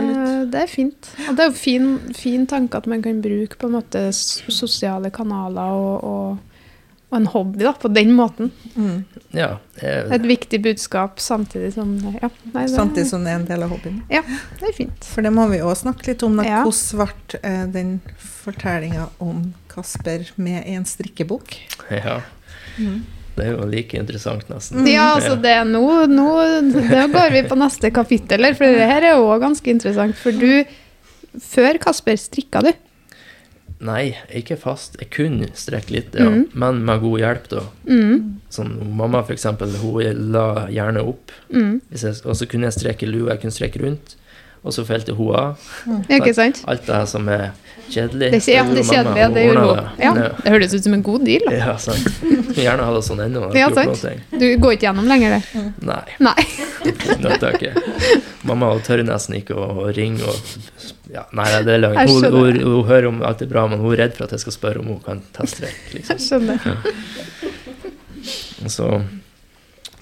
[0.52, 1.08] det er fint.
[1.28, 5.10] Og det er jo fin, fin tanke at man kan bruke på en måte sosiale
[5.10, 6.38] kanaler og, og,
[7.10, 8.52] og en hobby da, på den måten.
[8.76, 9.00] Mm.
[9.34, 13.48] Ja, jeg, Et viktig budskap samtidig som ja, nei, det, Samtidig som det er en
[13.50, 13.98] del av hobbyen.
[14.08, 14.22] Ja,
[14.60, 15.04] det er fint.
[15.10, 16.36] For det må vi òg snakke litt om.
[16.38, 16.46] Da.
[16.46, 16.62] Ja.
[16.62, 21.54] Hvordan ble eh, den fortellinga om Kasper med en strikkebok?
[21.92, 22.22] ja.
[22.80, 23.04] Mm.
[23.36, 24.86] Det er jo like interessant, nesten.
[24.88, 26.28] Ja, altså det er nå, nå
[26.88, 30.16] Da går vi på neste kapittel, for det her er jo også ganske interessant.
[30.16, 30.64] For du
[31.44, 32.70] Før Kasper strikka du.
[33.84, 34.96] Nei, ikke fast.
[35.02, 36.30] Jeg kunne strekke litt, ja.
[36.32, 36.46] mm.
[36.56, 37.64] Men med god hjelp, da.
[37.84, 38.22] Mm,
[38.56, 41.34] Sånn, mamma, for eksempel, hun la gjerne opp.
[41.52, 41.74] mm.
[41.92, 44.16] Jeg, og så kunne jeg strekke lue, jeg kunne strekke rundt.
[44.64, 45.68] Og så felte hun av.
[46.08, 46.62] Ikke sant?
[46.66, 47.50] Alt det her som er
[47.92, 48.30] kjedelig.
[48.32, 49.88] Det, er ja, det er mamma, det gjorde hun.
[50.02, 51.44] Ja, det høres ut som en god deal.
[51.46, 51.54] da.
[51.56, 52.06] Ja, sant.
[52.20, 53.42] Skulle gjerne ha det sånn ennå.
[53.56, 54.04] Ja, sant.
[54.32, 55.64] Du går ikke gjennom lenger, det?
[55.86, 56.42] Nei, Nei.
[57.24, 57.72] nøtter ikke.
[58.46, 60.36] Mamma tør nesten ikke å, ringe og
[61.12, 61.98] ja, Nei, det er løgn.
[62.00, 64.34] Jeg Hun, hun, hun hører om alt er bra, men hun er redd for at
[64.34, 65.94] jeg skal spørre om hun kan teststrekke.
[65.94, 66.16] Liksom.
[66.16, 66.58] Jeg skjønner.
[68.72, 68.90] Så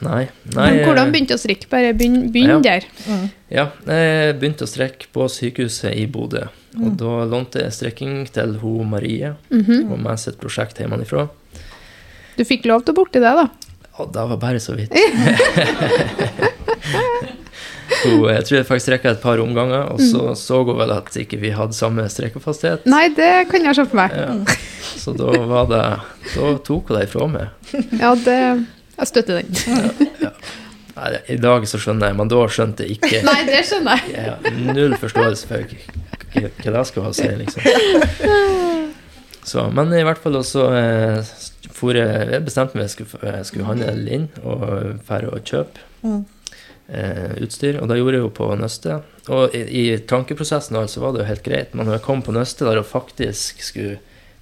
[0.04, 0.28] Nei.
[0.54, 1.68] nei Men hvordan eh, begynte du å strikke?
[1.72, 2.58] Bare begynn, begynn Ja.
[2.60, 2.84] der.
[3.08, 3.24] Mm.
[3.50, 6.44] Ja, jeg begynte å strekke på sykehuset i Bodø.
[6.76, 6.96] Og Mm.
[6.98, 9.92] da lånte jeg strekking til hun Marie, Mhm.
[9.92, 11.28] og med sitt prosjekt hjemmefra.
[12.36, 13.48] Du fikk lov til å borti det, da?
[13.98, 14.90] Ja, det var bare så vidt.
[18.04, 20.36] hun, jeg tror jeg faktisk strekka et par omganger, og så Mm.
[20.36, 22.86] så hun vel at ikke vi hadde samme strekefasthet.
[22.86, 24.10] Nei, det kan jeg se for meg.
[24.12, 24.44] Ja.
[24.98, 26.00] Så da var det
[26.34, 27.48] Da tok hun det ifra meg.
[28.00, 28.66] Ja, det
[28.98, 30.30] Jeg støtter den.
[30.94, 33.22] Nei, I dag så skjønner jeg, men da skjønte jeg ikke.
[33.26, 34.28] Nei, det skjønner jeg.
[34.28, 34.36] Ja,
[34.70, 38.92] null forståelse for hva jeg det skulle ha å si, liksom.
[39.44, 41.32] Så, men i hvert fall også eh,
[41.74, 44.62] for jeg, jeg bestemte meg for at jeg skulle handle inn og
[45.08, 46.18] dra å kjøpe Mm.
[46.92, 49.06] eh, utstyr, og det gjorde jeg jo på Nøstet.
[49.32, 52.34] Og i, i tankeprosessen altså var det jo helt greit, men når jeg kom på
[52.36, 53.94] Nøstet der og faktisk skulle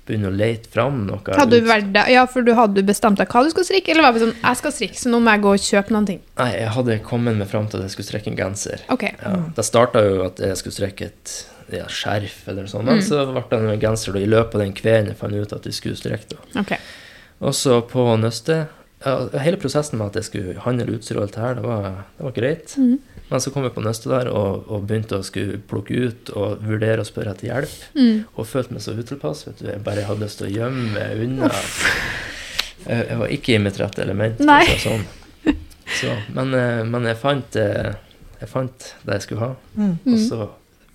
[0.07, 3.29] begynne å lete fram noe Hadde du vært der, Ja, for du hadde bestemt deg
[3.31, 5.43] hva du skulle strikke, eller var det sånn Jeg skal strikke, så nå må jeg
[5.45, 6.21] gå og kjøpe noen ting.
[6.41, 8.83] Nei, jeg hadde kommet meg fram til at jeg skulle strekke en genser.
[8.91, 9.05] Ok.
[9.13, 11.37] Ja, Det starta jo at jeg skulle strekke et
[11.73, 13.07] ja, skjerf eller sånn, men Mm.
[13.07, 15.65] så ble det en genser da, i løpet av den kvelden jeg fant ut at
[15.65, 16.29] vi skulle strekke.
[16.35, 16.61] da.
[16.61, 16.73] ok.
[17.41, 18.69] Og så på Nøstet
[19.07, 21.83] ja, Hele prosessen med at jeg skulle handle utstyr og alt det her, det var,
[22.19, 22.75] det var greit.
[22.79, 22.99] Mhm.
[23.33, 26.61] Men så kom jeg på neste der og, og begynte å skulle plukke ut og
[26.69, 27.79] vurdere å spørre etter hjelp.
[27.97, 28.19] Mm.
[28.37, 29.47] Og følte meg så utilpass.
[29.47, 29.71] vet du.
[29.71, 31.49] Jeg bare hadde lyst til å gjemme meg unna.
[32.83, 34.43] Jeg, jeg var ikke i mitt rette element.
[34.45, 34.67] Nei.
[34.83, 35.07] Sånn.
[35.93, 37.95] Så, men, eh, men jeg fant, eh,
[38.41, 39.51] jeg fant det jeg skulle ha.
[39.81, 39.97] Mm.
[40.13, 40.51] Og så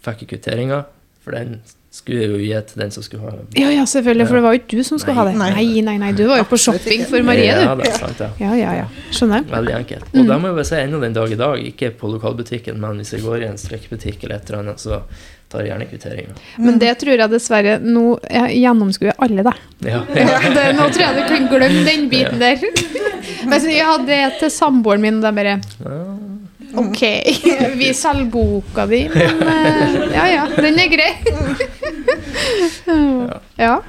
[0.05, 0.83] fikk jeg kvitteringa,
[1.23, 1.57] for den
[1.93, 3.45] skulle jeg jo gi til den som skulle ha den.
[3.57, 5.37] Ja, ja, selvfølgelig, for det var jo ikke du som skulle ha det.
[5.39, 5.49] Nei.
[5.55, 8.29] Nei, nei, nei, du var jo på shopping for Marie, Ja, det er sant, ja.
[8.43, 8.89] Ja, ja, ja.
[9.15, 9.47] Skjønner.
[9.49, 10.11] Veldig enkelt.
[10.11, 10.19] Mm.
[10.21, 13.01] Og det må jeg bare si ennå den dag i dag, ikke på lokalbutikken, men
[13.01, 15.01] hvis jeg går i en strekkebutikk eller et eller annet, så
[15.47, 16.37] tar jeg gjerne kvitteringa.
[16.59, 19.61] Men det tror jeg dessverre Nå jeg gjennomskuer alle deg.
[19.87, 20.01] Ja.
[20.11, 22.59] Ja, det, nå tror jeg du kan glemme den biten der.
[23.47, 26.01] Men jeg hadde det til samboeren min, og de bare Ja.
[26.77, 27.01] OK,
[27.81, 31.11] vi selger boka di, men eh, ja ja, den er grei.
[33.57, 33.79] Ja.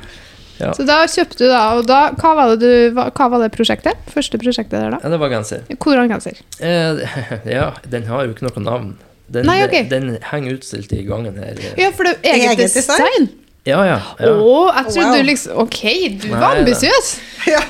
[0.58, 0.72] Ja.
[0.74, 1.60] Så da kjøpte du, da.
[1.78, 3.98] Og da, hva var det, du, hva, var det prosjektet?
[4.10, 4.98] Første prosjektet der, da?
[5.04, 5.62] ja, det var genser.
[5.76, 6.40] Hvordan genser?
[6.58, 7.04] Eh,
[7.58, 8.88] ja, den har jo ikke noe navn.
[9.28, 9.76] Den, Nei, ok.
[9.90, 11.60] den henger utstilt i gangen her.
[11.78, 13.04] Ja, for det er eget, Eget design?
[13.04, 13.28] design.
[13.66, 13.96] Ja, ja.
[14.20, 14.28] ja.
[14.32, 15.16] Oh, jeg trodde Wow.
[15.18, 15.80] du liksom OK,
[16.22, 17.08] du Nei, var ambisiøs.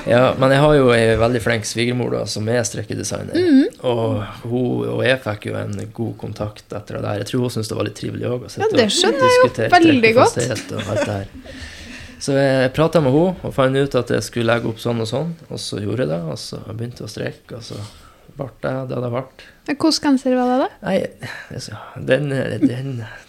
[0.07, 3.35] ja men jeg har jo ei veldig flink svigermor da, som er strekkedesigner.
[3.35, 3.65] Mhm.
[3.89, 7.17] Og hun og jeg fikk jo en god kontakt etter det der.
[7.23, 8.47] Jeg tror hun syntes det var litt trivelig òg.
[8.59, 10.37] Ja, det skjønner jeg jo veldig godt.
[10.39, 11.27] Og alt det her.
[12.19, 15.07] Så jeg prata med henne og fant ut at jeg skulle legge opp sånn og
[15.07, 15.33] sånn.
[15.49, 17.79] Og så gjorde jeg det, og så begynte jeg å strekke, og så
[18.39, 19.23] ble det det det ble.
[19.69, 20.67] Hvilken genser var det, da?
[20.87, 20.95] Nei,
[21.53, 21.75] altså,
[22.09, 22.31] den,
[22.63, 22.87] den,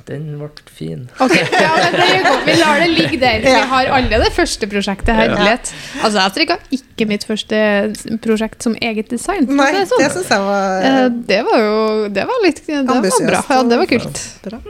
[0.08, 1.02] den ble fin.
[1.20, 2.46] Ok, ja, men det er godt.
[2.46, 3.42] Vi lar det ligge der.
[3.44, 5.34] Vi har alle det første prosjektet her.
[5.36, 5.58] Ja.
[6.00, 7.60] Altså, jeg strikka ikke mitt første
[8.24, 9.50] prosjekt som eget design.
[9.52, 10.00] Nei, det, sånn.
[10.00, 11.76] det syns jeg var Eh, Det var jo
[12.14, 13.44] Det var litt Det var bra.
[13.50, 14.24] Ja, det var kult.
[14.46, 14.62] bra.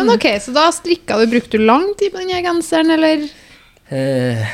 [0.00, 3.28] Men ok, så da strikka du Brukte du lang tid på den genseren, eller?
[3.90, 4.48] Eh,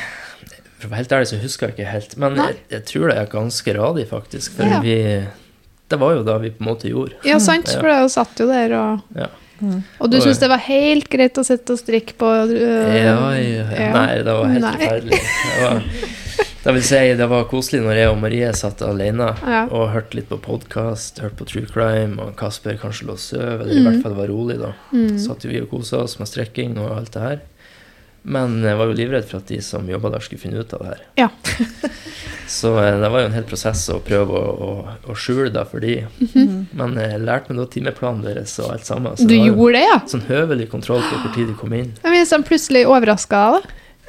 [0.79, 2.17] for å være helt ærlig så husker jeg ikke helt.
[2.17, 4.51] Men jeg, jeg tror det er ganske radig, faktisk.
[4.57, 4.79] For Ja.
[4.81, 5.27] vi
[5.89, 7.13] Det var jo da vi på en måte gjorde.
[7.23, 7.79] Ja, sant, Ja.
[7.79, 9.27] for det satt jo der, og Ja.
[9.99, 12.51] Og du syntes det var helt greit å sitte og strikke på uh,
[12.93, 13.91] Ja, ja, ja.
[13.93, 14.73] Nei, det var helt Nei.
[14.77, 15.19] forferdelig.
[15.21, 15.81] Det, var,
[16.63, 19.63] det vil si, det var koselig når jeg og Marie satt alene Ja.
[19.71, 23.61] og hørte litt på podkast, hørte på True Crime, og Kasper kanskje lå og sov,
[23.61, 23.87] eller i Mm.
[23.89, 24.73] hvert fall var rolig, da.
[24.93, 25.17] Mm.
[25.17, 27.39] Satt jo vi og kosa oss med strekking og alt det her.
[28.27, 30.81] Men jeg var jo livredd for at de som jobba der, skulle finne ut av
[30.83, 31.03] det her.
[31.21, 31.29] Ja.
[32.47, 34.69] Så eh, det var jo en hel prosess å prøve å, å,
[35.11, 35.95] å skjule det for de.
[36.75, 39.15] Men jeg lærte meg da timeplanen deres og alt sammen.
[39.19, 39.97] Så Du det var gjorde det, ja?
[40.13, 41.91] sånn høvelig kontroll på hvor tid de kom inn.
[42.03, 43.41] Men blir sånn plutselig overraska.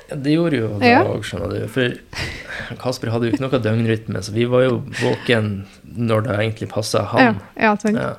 [0.08, 1.00] Ja, det gjorde jo det Ja.
[1.04, 1.66] òg, skjønner du.
[1.70, 5.50] For Kasper hadde jo ikke noe døgnrytme, så vi var jo våken
[5.98, 7.42] når det egentlig passa han.
[7.58, 7.92] Ja, ja.
[7.94, 8.12] Ja.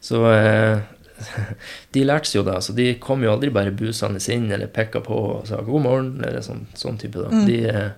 [0.00, 0.78] Så eh,
[1.94, 2.56] de lærte seg jo det.
[2.64, 6.24] Så de kom jo aldri bare busende inn eller pekka på og sa 'god morgen',
[6.24, 7.18] eller sånn, sånn type.
[7.18, 7.44] da.
[7.46, 7.90] De eh,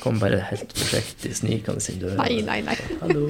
[0.00, 2.16] kom bare helt forsiktig snikende inn døra.
[2.22, 2.76] Nei, nei, nei.
[3.00, 3.26] Hallo.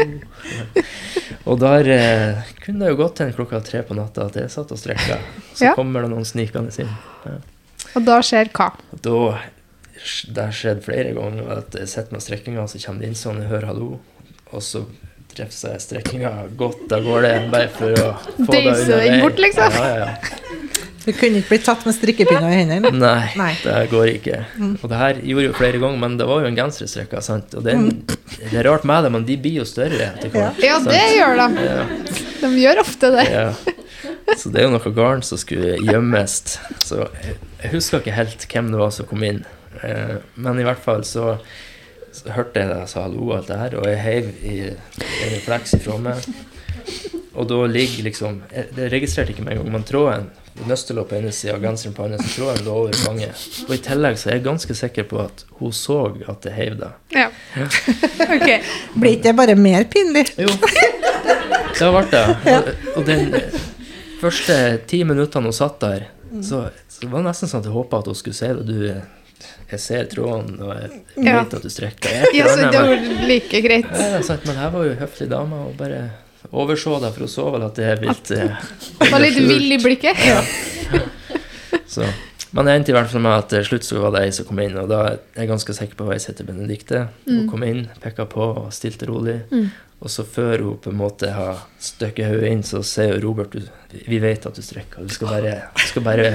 [1.48, 4.72] Og der eh, kunne det jo gått til klokka tre på natta at jeg satt
[4.74, 5.16] og strekka.
[5.54, 5.74] Så Ja.
[5.74, 6.90] kommer det noen snikende inn.
[7.24, 7.38] Ja.
[7.96, 8.72] Og da skjer hva?
[9.00, 9.38] Da
[10.30, 13.40] Det har skjedd flere ganger at jeg sitter med strekkinga, så kommer det inn sånn,
[13.42, 13.98] jeg hører hallo,
[14.52, 14.84] og så
[15.46, 19.20] strekkinga godt av gårde bare for å få det Deise unna den veien.
[19.22, 19.78] bort, liksom?
[19.78, 20.44] Ja, ja, ja.
[21.08, 22.90] Du kunne ikke blitt tatt med strikkepinner i hendene?
[22.92, 23.52] Nei, Nei.
[23.62, 24.40] det går ikke.
[24.82, 27.54] Og det her gjorde jeg jo flere ganger, men det var jo en genserstrekke, sant.
[27.56, 27.86] Og den,
[28.42, 30.60] det er rart med det, men de blir jo større etter hvert.
[30.60, 31.16] Ja, det sant?
[31.16, 31.64] gjør de.
[31.64, 31.86] Ja.
[32.42, 33.24] De gjør ofte det.
[33.32, 33.46] Ja.
[34.36, 36.36] Så det er jo noe garn som skulle gjemmes.
[36.84, 39.40] Så jeg, jeg husker ikke helt hvem det var som kom inn.
[39.80, 41.38] Eh, men i hvert fall så,
[42.12, 45.32] så hørte jeg deg sa hallo og alt det her, og jeg heiv i en
[45.34, 46.28] refleks ifra meg.
[47.38, 50.30] Og da ligger liksom Jeg det registrerte ikke med en gang, men tråden
[50.66, 53.42] Nøstelå på ene sida genseren på andre, så tråden lå over fanget.
[53.68, 55.98] Og i tillegg så er jeg ganske sikker på at hun så
[56.32, 56.88] at jeg heiv det.
[57.14, 57.28] Ja.
[58.34, 58.56] okay.
[58.96, 60.24] Blir ikke det bare mer pinlig?
[60.34, 60.50] Jo,
[61.78, 62.24] det ble det.
[62.56, 63.30] Og, og den
[64.18, 64.58] første
[64.90, 66.08] ti minuttene hun satt der,
[66.42, 68.66] så, så var det nesten sånn at jeg håpa at hun skulle si det.
[68.66, 68.82] Du,
[69.70, 71.42] jeg ser tråden, og jeg Ja.
[71.42, 72.08] vet at du strekker.
[72.08, 72.34] deg.
[72.38, 73.90] Ja, så det var like greit.
[73.92, 76.10] ja, sant, men her var jo høflig dame og bare
[76.52, 78.70] overså deg, for hun så vel at det er litt eh,
[79.12, 80.16] Var litt vill i blikket.
[81.86, 82.04] Så.
[82.50, 84.46] Men det endte i hvert fall med at til slutt så var det ei som
[84.48, 87.02] kom inn, og da er jeg ganske sikker på hva jeg heter Benedikte.
[87.26, 89.42] Hun kom inn, pekka på og stilte rolig.
[90.00, 93.50] Og så før hun på en måte har støkket hodet inn, så sier hun Robert
[93.52, 93.60] du,
[94.06, 96.30] vi vet at du strekker, du skal bare, du skal bare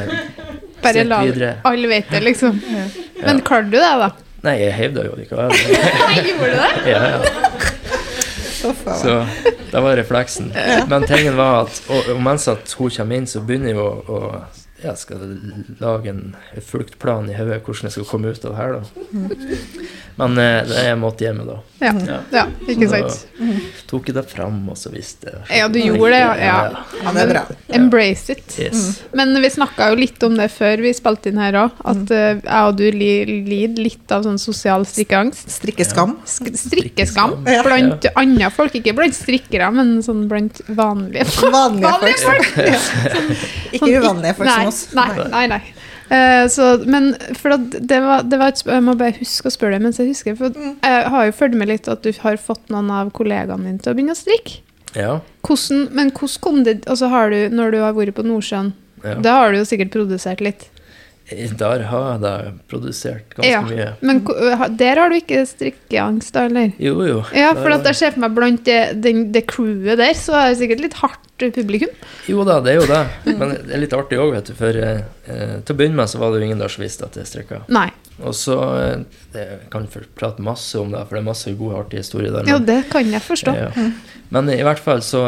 [0.84, 1.54] Bare la videre.
[1.63, 2.58] alle vite det, liksom.
[3.25, 4.09] Men klarte du det, da?
[4.43, 5.53] Nei, jeg heiv det jo likevel.
[6.27, 6.71] Gjorde du det?
[6.91, 7.19] ja, ja.
[8.63, 9.25] Så
[9.71, 10.51] det var refleksen.
[10.88, 13.89] Men tingen var at og, og mens at hun kommer inn, så begynner jeg å,
[14.07, 14.19] å
[14.84, 15.22] ja, skal
[15.80, 16.36] lage en
[16.67, 18.82] fluktplan i hodet hvordan jeg skal komme ut av det her, da.
[20.19, 21.56] Men eh, det er jeg måtte hjemme, da.
[21.82, 21.91] Ja.
[22.08, 22.17] Ja.
[22.34, 23.69] ja ikke Så sant?
[23.89, 25.41] tok jeg det fram, og så visste jeg.
[25.62, 26.34] Ja, du gjorde det, ja.
[26.38, 26.84] ja.
[27.04, 27.43] Ja, det er bra.
[27.80, 28.58] Embrace it.
[28.62, 28.84] Yes.
[29.17, 32.41] Men vi snakka jo litt om det før vi spilte inn her òg, at eh,
[32.43, 35.50] jeg og du lider litt av sånn sosial strikkeangst.
[35.58, 36.17] Strikkeskam.
[36.30, 37.63] Sk- Strikkeskam Ja.
[37.65, 41.54] blant andre folk, ikke blant strikkere, men sånn blant vanlige folk.
[41.58, 42.54] Vanlige Vanlige folk.
[42.58, 42.80] Ja.
[43.74, 44.72] Ikke uvanlige folk nei, som oss.
[44.97, 45.62] Nei, nei, nei.
[46.13, 49.53] Uh, så, men for at det var, det var et, Jeg må bare huske å
[49.53, 50.36] spørre deg mens jeg husker.
[50.39, 50.75] For Mm.
[50.83, 53.93] jeg har jo fulgt med litt at du har fått noen av kollegaene dine til
[53.93, 54.59] å begynne å strikke.
[54.93, 55.13] Ja.
[55.47, 59.15] Hvordan, men hvordan kom det altså har du, Når du har vært på Nordsjøen, ja.
[59.25, 60.67] da har du jo sikkert produsert litt.
[61.31, 62.31] Der har jeg da
[62.69, 63.62] produsert ganske Ja.
[63.63, 63.86] mye.
[64.01, 64.19] Men
[64.77, 66.73] der har du ikke strikkeangst, da, eller?
[66.77, 67.23] Jo, jo.
[67.33, 70.49] Ja, for at jeg ser for meg blant det, det, det crewet der, så er
[70.51, 71.19] det sikkert litt hardt
[71.55, 71.89] publikum.
[72.27, 73.01] Jo da, det er jo det.
[73.39, 74.53] Men det er litt artig òg, vet du.
[74.59, 75.01] For eh,
[75.63, 77.63] til å begynne med så var det jo ingen der som visste at jeg strikka.
[77.73, 77.89] Nei.
[78.21, 82.04] Og så eh, Jeg kan prate masse om det, for det er masse gode, artige
[82.04, 82.45] historier der.
[82.45, 83.54] Jo, men- det kan jeg forstå.
[83.58, 83.69] Ja.
[84.34, 85.19] Men i hvert fall så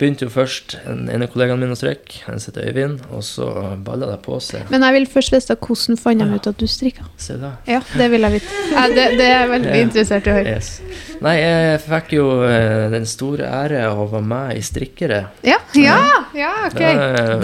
[0.00, 2.22] begynte jo først en ene kollegaen min å strikke.
[2.26, 3.00] Han heter Øyvind.
[3.12, 4.62] Og så balla det på seg.
[4.70, 7.04] Men jeg vil først vite hvordan fant de ut at du strikka.
[7.20, 7.50] Se da.
[7.68, 8.46] Ja, det vil jeg vite.
[8.72, 9.82] Ja, det, det er jeg veldig Ja.
[9.84, 10.54] interessert i å høre.
[10.56, 10.70] Yes.
[11.24, 15.20] Nei, jeg fikk jo eh, den store ære av å være med i Strikkere.
[15.44, 15.98] Ja, ja,
[16.34, 16.80] ja ok.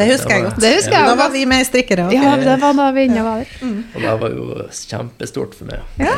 [0.01, 0.61] Det husker jeg var- godt.
[0.61, 2.07] Det husker jeg Da var vi med i strikkere.
[2.09, 2.17] Okay.
[2.23, 3.80] Ja, det var da vi inne var der.
[3.94, 5.81] Og det var jo kjempestort for meg.
[5.98, 6.16] Ja.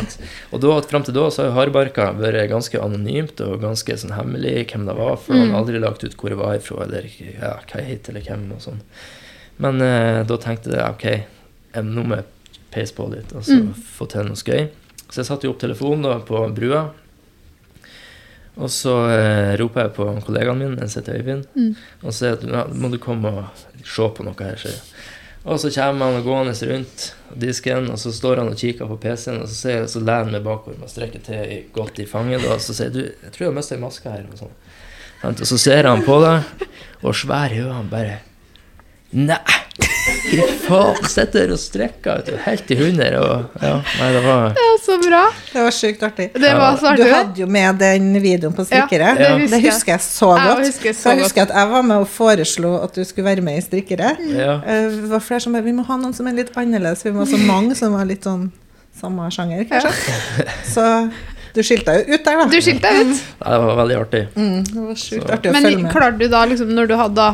[0.52, 4.66] Og da, fram til da så har Hardbarka vært ganske anonymt og ganske sånn hemmelig
[4.72, 5.40] hvem det var, for Mm.
[5.40, 8.20] han har aldri lagt ut hvor jeg var ifra, eller ja, hva jeg het, eller
[8.28, 8.80] hvem, og sånn.
[9.58, 11.04] Men eh, da tenkte jeg ok,
[11.74, 12.24] jeg, nå må jeg
[12.72, 13.72] peise på litt, og så Mm.
[13.74, 14.68] få til noe skøy.
[15.12, 16.90] Så jeg satte jo opp telefonen da på brua,
[18.56, 21.74] og så eh, roper jeg på kollegaen min, en Øyvind, Mm.
[22.04, 23.44] og sier at ja, må du komme og
[23.84, 24.80] se på noe her, sier jeg.
[25.42, 29.40] Og så kommer han gående rundt disken, og så står han og kikker på PC-en,
[29.42, 32.46] og så, ser jeg, så lener han meg bakover og strekker til godt i fanget,
[32.46, 34.54] og så sier du, jeg tror jeg har mista ei maske her, og sånn.
[35.32, 36.68] Og så ser han på deg,
[37.02, 38.20] og svær i øynene bare,
[39.18, 39.61] nei!
[40.32, 43.16] Fy faen, sitter og strekker du, helt til hunder.
[43.20, 45.20] Og, ja, nei, det var Ja, så bra.
[45.52, 46.28] Det var sjukt artig.
[46.32, 49.10] Det var så Du hadde jo med den videoen på strikkere.
[49.12, 49.36] Ja, Ja.
[49.38, 49.72] det Det husker jeg.
[49.72, 50.66] husker jeg så Jeg godt.
[50.66, 51.22] husker så jeg jeg godt.
[51.28, 54.16] husker at jeg var med og foreslo at du skulle være med i strikkere.
[54.32, 54.54] ja.
[54.66, 57.04] Eh, Det var flere som bare Vi må ha noen som er litt annerledes.
[57.04, 58.50] Vi må ha så mange som var litt sånn
[59.00, 59.92] samme sjanger, kanskje.
[60.74, 61.10] Så
[61.54, 62.44] du skilte deg jo ut der, da.
[62.48, 63.22] Du skilte deg ut.
[63.44, 64.22] Ja, Det var veldig artig.
[64.36, 65.92] Mm, det var sjukt artig å Men følge med.
[65.92, 67.26] klarte du da, liksom, når du hadde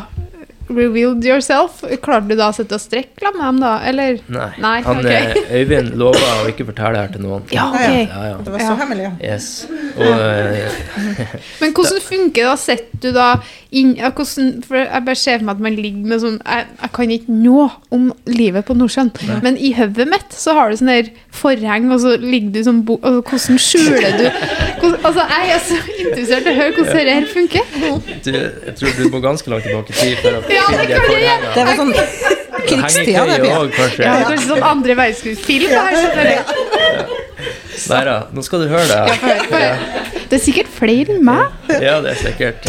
[0.69, 4.19] revealed yourself, klarte du da å sette og strekke med ham, da, eller?
[4.29, 4.51] Nei.
[4.61, 5.11] Nei, Han, ok.
[5.11, 7.43] eh, Øyvind lova å ikke fortelle det her til noen.
[7.55, 8.05] Ja, okay.
[8.07, 8.37] Ja, ja.
[8.45, 8.69] Det var Ja.
[8.69, 9.13] så hemmelig, ja.
[9.35, 9.67] Yes.
[9.99, 10.99] Og
[11.61, 12.57] Men hvordan funker det da?
[12.61, 13.29] Setter du da
[13.77, 16.93] inn hvordan, For jeg bare ser for meg at man ligger med sånn Jeg, jeg
[16.97, 19.11] kan ikke nå om livet på Nordsjøen,
[19.45, 22.81] men i hodet mitt så har du sånn der forheng, og så ligger du sånn
[22.89, 22.97] bo...
[23.03, 24.25] Altså, hvordan skjuler du
[24.81, 27.65] hvordan, Altså, jeg er så interessert i å høre hvordan dette her funker.
[28.25, 31.01] du, jeg tror du må ganske langt tilbake i tid for å Ja, finne det
[31.05, 31.49] forhenget.
[31.55, 31.95] Det var sånn
[32.69, 33.39] krigstida, det.
[33.79, 34.05] Kanskje.
[34.05, 35.73] Ja, kanskje sånn andre verdenskrigsfilm.
[35.73, 37.68] skjønner du.
[37.89, 38.97] Nei da, nå skal du høre det.
[39.53, 39.77] Ja.
[40.29, 41.45] Det er sikkert flere enn meg.
[41.81, 42.67] Ja, det er sikkert.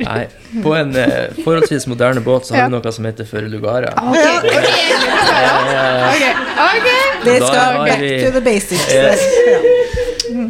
[0.00, 0.26] Nei,
[0.62, 2.66] på en eh, forholdsvis moderne båt så har Ja.
[2.68, 3.90] vi noe som heter for lugara.
[3.96, 4.18] Ok, ok,
[4.54, 4.66] ok.
[7.26, 8.86] Da skal har back vi- to the basics.
[8.92, 9.20] Yes.
[9.50, 9.58] Ja.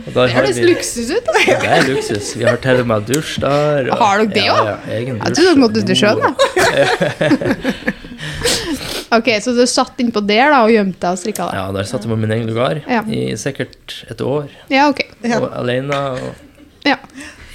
[0.06, 1.24] Og der Det har høres vi luksus ut.
[1.24, 1.30] da.
[1.46, 2.36] Det er luksus.
[2.36, 3.90] Vi har til og med dusj der.
[3.92, 4.64] og- Har dere det ja, også?
[4.66, 5.34] Ja, egen Jeg dusj.
[5.34, 6.26] trodde dere måtte ut i sjøen, da.
[9.12, 11.58] Ok, så du satt innpå der da og gjemte deg og strikka deg?
[11.60, 13.02] Ja, der satt jeg på min egen lugar Ja.
[13.06, 14.48] i sikkert et år.
[14.72, 15.04] Ja, ok.
[15.22, 15.38] Ja.
[15.40, 15.94] Og alene.
[15.94, 16.34] Og
[16.86, 16.96] Ja.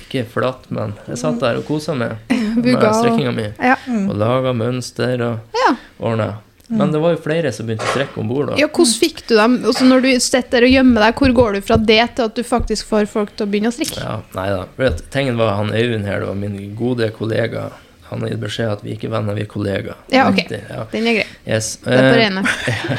[0.10, 3.50] ikke flatt, men jeg satt der og kosa meg med strikkinga mi.
[3.60, 3.76] Ja.
[4.08, 5.76] Og laga mønster og Ja.
[6.00, 6.30] ordna.
[6.72, 8.54] Men det var jo flere som begynte å strekke om bord.
[8.58, 9.58] ja, hvordan fikk du dem?
[9.68, 12.44] Også når du sitter og gjemmer deg, hvor går du fra det til at du
[12.48, 14.00] faktisk får folk til å begynne å strikke?
[14.00, 14.90] Ja, nei da.
[15.12, 17.72] Tingen var han Øyvind her, da, min gode kollega.
[18.12, 20.00] Han har gitt beskjed at vi ikke er venner, vi er kollegaer.
[20.12, 20.42] Ja, ok.
[20.52, 20.82] Det, ja.
[20.92, 21.28] Den er grei.
[21.48, 21.70] Yes.
[21.84, 22.44] Det er på Eh, rene.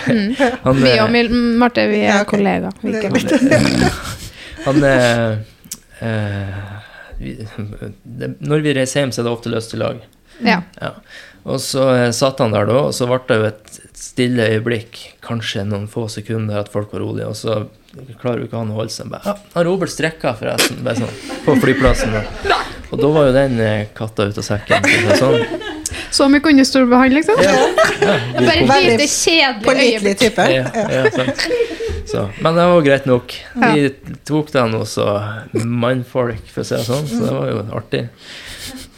[0.82, 2.72] Vi eh, og Mil- Marte, vi Ja, er kollegaer.
[2.80, 3.90] Vi er er ikke.
[4.66, 5.36] Han er
[6.00, 6.62] eh,
[7.18, 7.34] vi,
[8.02, 10.00] det, Når vi reiser hjem, så er det ofte løst i lag.
[10.42, 10.62] Ja.
[10.80, 10.94] Ja.
[11.44, 14.98] Og så eh, satt han der da, og så ble det jo et stille øyeblikk,
[15.22, 17.60] kanskje noen få sekunder, at folk var rolige, og så
[18.22, 19.10] klarer jo ikke han å holde seg.
[19.12, 22.14] Bare, ja, han Robert strekka, forresten, bare sånn, på flyplassen.
[22.14, 22.60] Da.
[22.92, 24.88] Og da var jo den eh, katta ut av sekken.
[25.16, 25.38] Sånn.
[26.12, 27.40] Så mye understolbehandling, liksom?
[27.40, 27.52] Ja,
[28.04, 28.16] ja
[28.68, 30.20] Bare et lite kjedelig øyeblikk.
[30.20, 30.46] type.
[30.52, 31.46] ja, ja, sant.
[32.08, 33.34] Så, men det var greit nok.
[33.56, 33.90] De
[34.28, 34.98] tok den hos
[35.64, 38.06] mannfolk, for å si det sånn, så det var jo artig.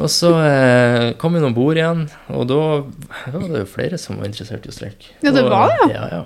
[0.03, 2.61] Og så eh, kom vi om bord igjen, og da
[3.31, 5.13] var det jo flere som var interessert i å streike.
[5.23, 6.01] Ja, det var det, ja.
[6.01, 6.09] ja.
[6.19, 6.25] ja.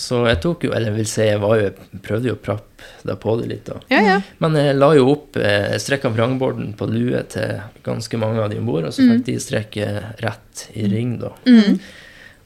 [0.00, 1.68] Så jeg tok jo, eller vil si, jeg var jo,
[2.04, 3.68] prøvde jo å prappe deg på det litt.
[3.68, 3.80] da.
[3.92, 4.16] Ja, ja.
[4.42, 8.52] Men jeg la jo opp eh, Jeg strekka vrangborden på lue til ganske mange av
[8.52, 9.92] de om bord, og så fikk de strekke
[10.24, 11.32] rett i ring, da.
[11.48, 11.78] Mm.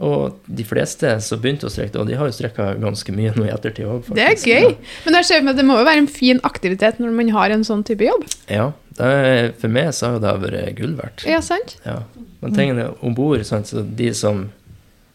[0.00, 3.44] Og de fleste som begynte å strekke, og de har jo strekka ganske mye nå
[3.44, 4.70] i ettertid òg, Det er gøy.
[5.04, 7.52] Men der ser vi at det må jo være en fin aktivitet når man har
[7.52, 8.24] en sånn type jobb.
[8.48, 8.70] Ja.
[8.96, 11.26] det er, for meg så har jo det vært gull verdt.
[11.28, 11.76] Ja, sant?
[11.84, 11.98] Ja.
[12.40, 14.46] Men tingene om bord, så de som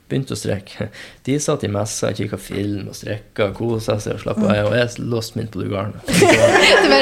[0.10, 0.90] begynte å strekke,
[1.26, 5.06] de satt i messa, kikka film og strekka, kosa seg og slappa av, og jeg
[5.10, 5.94] låste min på lugaren.
[6.06, 7.00] Det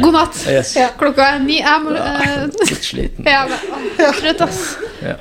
[0.00, 0.42] God natt.
[0.50, 0.74] Yes.
[1.00, 1.56] Klokka er ni.
[1.62, 3.24] Jeg må eh, Litt sliten.
[3.34, 4.60] Ja, men, trøtt, ass.
[5.02, 5.16] Ja.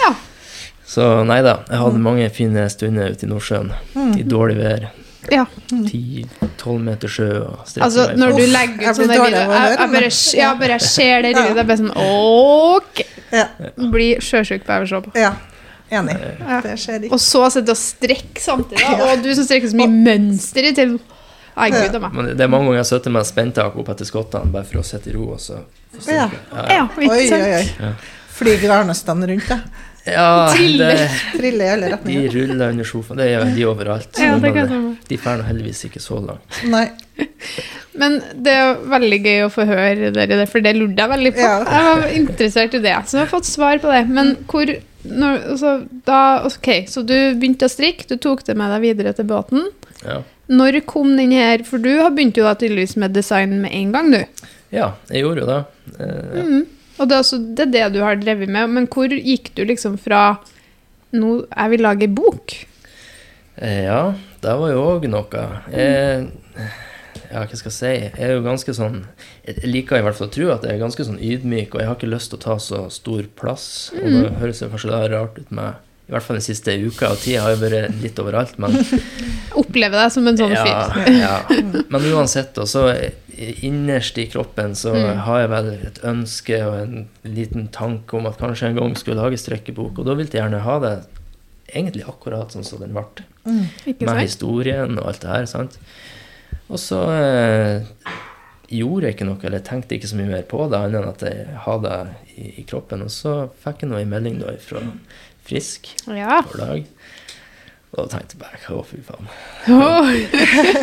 [0.00, 0.14] Ja.
[0.88, 3.74] Så nei da, jeg hadde mange fine stunder ute i Nordsjøen.
[4.16, 4.88] I dårlig vær.
[5.28, 5.42] Ja.
[5.68, 7.26] 10-12 meter sjø
[7.84, 11.32] Altså, meg når du legger ut sånne videoer Jeg, jeg bare, men- bare ser det
[11.34, 11.42] Ja.
[11.52, 13.02] Det er bare sånn OK!
[13.34, 13.44] Ja.
[13.92, 15.12] Blir sjøsjuk på å se på.
[15.20, 15.34] ja.
[15.90, 16.16] Enig.
[16.40, 16.60] Ja.
[16.64, 17.12] Det skjer ikke.
[17.16, 18.84] Og så sitte og strekke samtidig.
[18.84, 19.06] da.
[19.12, 20.98] Og du som strekker så mye mønster i til
[21.58, 22.08] Ai, gud a.
[22.14, 24.84] Men det er mange ganger jeg sitter med spenntak opp etter skottene bare for å
[24.86, 25.32] sitte i ro.
[25.34, 25.58] Og så,
[26.06, 26.28] Ja.
[26.52, 27.64] ja, Ja, Oi, oi, oi.
[27.80, 27.92] Ja.
[28.38, 29.56] Flyr garnestene rundt, da.
[30.12, 31.00] Ja Triller.
[31.02, 33.20] det, Triller de ruller under sofaen.
[33.20, 34.20] Det gjør de overalt.
[34.22, 34.96] Ja, det kan med.
[35.08, 36.62] de drar nå heldigvis ikke så langt.
[36.68, 36.86] Nei.
[37.98, 41.42] Men det er veldig gøy å få høre dere, for det lurte jeg veldig på.
[41.42, 41.56] Ja.
[41.66, 44.04] Jeg var interessert i det, så jeg har fått svar på det.
[44.14, 44.70] Men hvor
[45.08, 45.74] når, altså,
[46.06, 49.68] da, Ok, så du begynte å strikke, du tok det med deg videre til båten.
[50.04, 50.20] Ja.
[50.48, 53.92] Når kom den her For du har begynt jo da tydeligvis med design med en
[53.92, 54.46] gang, du.
[54.72, 55.62] ja, jeg gjorde jo det.
[55.98, 56.44] Eh, ja.
[56.44, 56.66] Mm.
[56.98, 58.74] Og det er, også, det er det du har drevet med.
[58.74, 60.40] Men hvor gikk du liksom fra
[61.08, 62.52] Nå jeg vil lage bok.
[63.56, 65.44] Eh, ja, det var jo òg noe.
[65.72, 66.26] Jeg,
[67.30, 67.92] ja, hva skal jeg si?
[67.94, 68.98] Jeg er jo ganske sånn
[69.46, 71.88] Jeg liker i hvert fall å tro at jeg er ganske sånn ydmyk, og jeg
[71.88, 73.66] har ikke lyst til å ta så stor plass.
[73.96, 77.18] Og det høres kanskje da rart ut med I hvert fall den siste uka og
[77.20, 78.76] tida har jo vært litt overalt, men
[79.60, 81.08] Oppleve deg som en sånn ja, fyr.
[81.18, 81.34] ja.
[81.92, 82.86] Men uansett, og så
[83.62, 85.18] innerst i kroppen så Mm.
[85.26, 86.94] har jeg vel et ønske og en
[87.24, 90.62] liten tanke om at kanskje en gang skulle lage strekkebok, og da vil jeg gjerne
[90.64, 90.94] ha det
[91.74, 93.04] egentlig akkurat sånn som den ble.
[93.44, 93.66] Mm.
[94.00, 95.44] Med historien og alt det her.
[95.46, 95.76] sant?
[96.68, 97.84] Og så eh,
[98.72, 101.22] gjorde jeg ikke noe, eller tenkte ikke så mye mer på det, annet enn at
[101.28, 103.04] jeg hadde det i, i kroppen.
[103.06, 104.82] Og så fikk jeg nå en melding da fra
[105.48, 106.42] Frisk Ja.
[106.58, 106.84] dag.
[107.96, 109.28] Og da tenkte jeg bare å, fy faen.
[109.72, 110.10] Oh.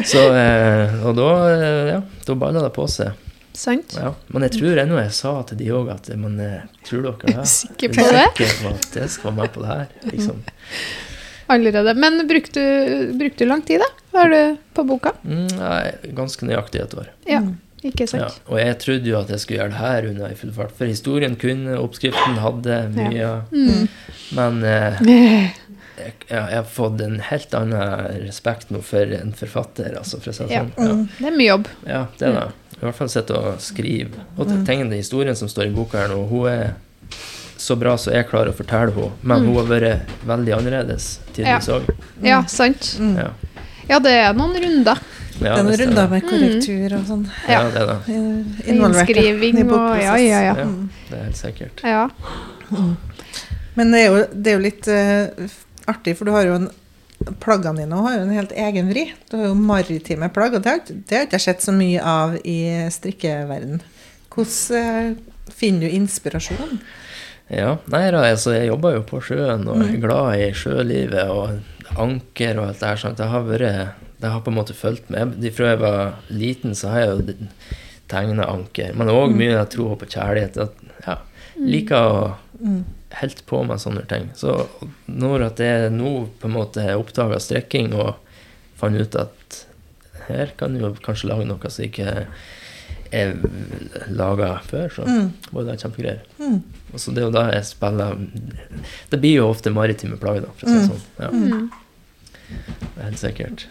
[0.10, 3.14] Så, eh, og da, eh, ja, da balla det på seg.
[3.56, 3.94] sant?
[3.96, 4.10] Ja.
[4.34, 7.46] Men jeg tror ennå jeg sa til de òg at men eh, tror dere det?
[7.48, 8.26] Sikker Er på det?
[8.36, 9.86] Sikker på at jeg skal være med på det her?
[10.12, 10.42] Liksom.
[11.56, 11.94] Allerede.
[12.02, 13.92] Men brukte du, brukte du lang tid, da?
[14.18, 15.14] Var du på boka?
[15.24, 17.14] Mm, nei, ganske nøyaktig et år.
[17.30, 17.44] Ja.
[17.86, 18.30] Ikke Ja.
[18.50, 20.90] Og jeg trodde jo at jeg skulle gjøre det her unna i full fart, for
[20.90, 23.30] historien kunne, oppskriften hadde mye.
[23.52, 23.88] Mm.
[24.38, 25.02] Men eh,
[26.02, 30.38] jeg, jeg har fått en helt annen respekt nå for en forfatter, altså, for å
[30.38, 30.66] si det Ja.
[30.66, 30.90] sånn.
[30.90, 31.20] Ja.
[31.20, 31.70] Det er mye jobb.
[31.86, 32.48] Ja, det er det.
[32.76, 34.26] I hvert fall sitte og skrive.
[34.36, 34.66] Og mm.
[34.68, 36.74] den historien som står i boka her nå, hun er
[37.58, 41.80] så bra som jeg klarer å fortelle henne, men hun har vært veldig annerledes tidligere
[41.80, 41.92] òg.
[42.26, 42.96] Ja, sant.
[43.00, 43.16] Mm.
[43.22, 43.30] Ja.
[43.90, 45.02] Ja, det er noen runder.
[45.36, 47.26] Ja, det er noen er runder med korrektur og sånn.
[47.48, 47.70] Ja, Ja.
[47.70, 47.98] det er det.
[48.72, 49.98] Innskriving og.
[50.02, 50.56] Ja, ja, ja.
[50.56, 50.90] Ja, Mm.
[51.10, 51.84] det er helt sikkert.
[51.84, 52.10] ja.
[53.76, 55.48] Men det er jo, det er jo litt uh,
[55.92, 56.70] artig, for du har jo en
[57.42, 59.06] Plaggene dine har jo en helt egen vri.
[59.32, 62.02] Du har jo maritime plagg, og det har, det har ikke jeg sett så mye
[62.04, 62.58] av i
[62.92, 63.80] strikkeverden.
[64.30, 66.76] Hvordan eh, finner du inspirasjon?
[67.50, 71.56] Ja, nei da, altså jeg jobber jo på sjøen og er glad i sjølivet og
[71.98, 72.96] anker og alt det her.
[73.02, 75.36] sånn Det har vært, det har på en måte fulgt med.
[75.42, 77.36] De Fra jeg var liten, så har jeg jo
[78.08, 78.94] tegna anker.
[78.96, 80.58] Men òg mye av tro på kjærlighet.
[80.58, 80.74] At,
[81.08, 81.18] ja,
[81.58, 82.36] liker å
[83.16, 84.30] helt på med sånne ting.
[84.36, 84.68] Så
[85.08, 88.16] når at jeg nå på en måte oppdaga strekking og
[88.76, 89.66] fant ut at
[90.28, 92.26] her kan du jo kanskje lage noe som ikke
[93.16, 93.36] er
[94.12, 95.32] laga før, så Mm.
[95.54, 96.20] var det kjempegreier.
[96.40, 96.62] Mm.
[96.94, 98.18] Og så det er jo da jeg spiller
[99.10, 100.90] Det blir jo ofte maritime plager, da, for å si det Mm.
[100.90, 101.02] sånn.
[101.20, 101.72] Ja, Mm.
[102.50, 103.66] Det er helt sikkert.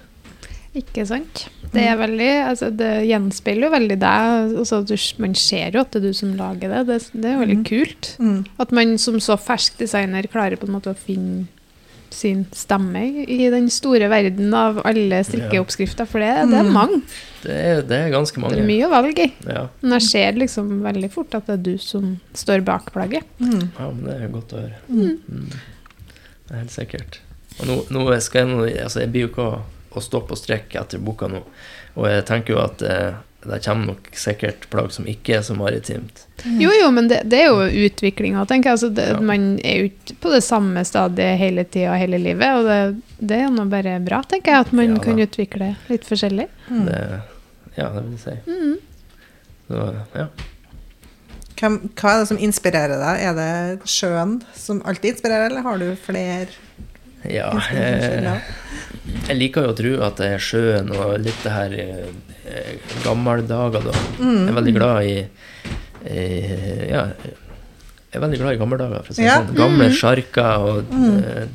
[0.75, 1.45] Ikke sant?
[1.71, 4.55] Det er veldig, altså det gjenspeiler jo veldig deg.
[4.59, 6.81] Altså du, man ser jo at det er du som lager det.
[6.89, 8.09] Det, det er jo veldig kult.
[8.19, 8.41] Mm.
[8.59, 11.45] At man som så fersk designer klarer på en måte å finne
[12.15, 16.07] sin stemme i den store verden av alle strikkeoppskrifter.
[16.07, 16.73] For det, det er Mm.
[16.75, 17.01] mange.
[17.43, 19.33] Det er, det er ganske Det er mye å velge i.
[19.51, 23.27] Ja, Men jeg ser liksom veldig fort at det er du som står bak plagget.
[23.39, 23.71] Mm.
[23.79, 24.79] ja, men det er godt å høre.
[24.89, 25.19] Mm.
[25.31, 25.49] Mm.
[26.47, 27.19] Det er helt sikkert.
[27.61, 29.61] Og nå, nå skal jeg, nå, altså jeg blir jo ikke å,
[29.95, 31.45] å stoppe og strekke etter boka nå.
[31.95, 35.55] Og jeg tenker jo at eh, det kommer nok sikkert plagg som ikke er så
[35.57, 36.25] maritimt.
[36.45, 38.79] Jo, jo, men det, det er jo utviklinga, tenker jeg.
[38.79, 39.21] Altså, det, Ja.
[39.21, 42.57] Man er jo ikke på det samme stadiet hele tida, hele livet.
[42.57, 42.79] Og det,
[43.21, 46.49] det er jo nå bare bra, tenker jeg, at man Ja kan utvikle litt forskjellig.
[46.71, 46.83] Mm.
[46.89, 46.99] Det,
[47.77, 48.37] ja, det vil jeg si.
[48.49, 48.75] Mm.
[49.69, 49.87] Så,
[50.17, 50.27] ja.
[51.65, 53.23] Hva er det som inspirerer deg?
[53.29, 56.49] Er det sjøen som alltid inspirerer, eller har du flere
[57.31, 58.41] ja eh.
[59.29, 63.85] Jeg liker jo å tro at det er sjøen og litt det her eh, gammeldager,
[63.85, 63.93] da.
[64.19, 64.39] Mm.
[64.47, 65.15] Jeg er veldig glad i
[66.05, 69.39] eh, Ja, jeg er veldig glad i gammeldager, for å si Ja.
[69.41, 69.55] sånn.
[69.57, 69.95] Gamle Mm.
[69.99, 71.25] sjarker og Mm.
[71.25, 71.47] eh,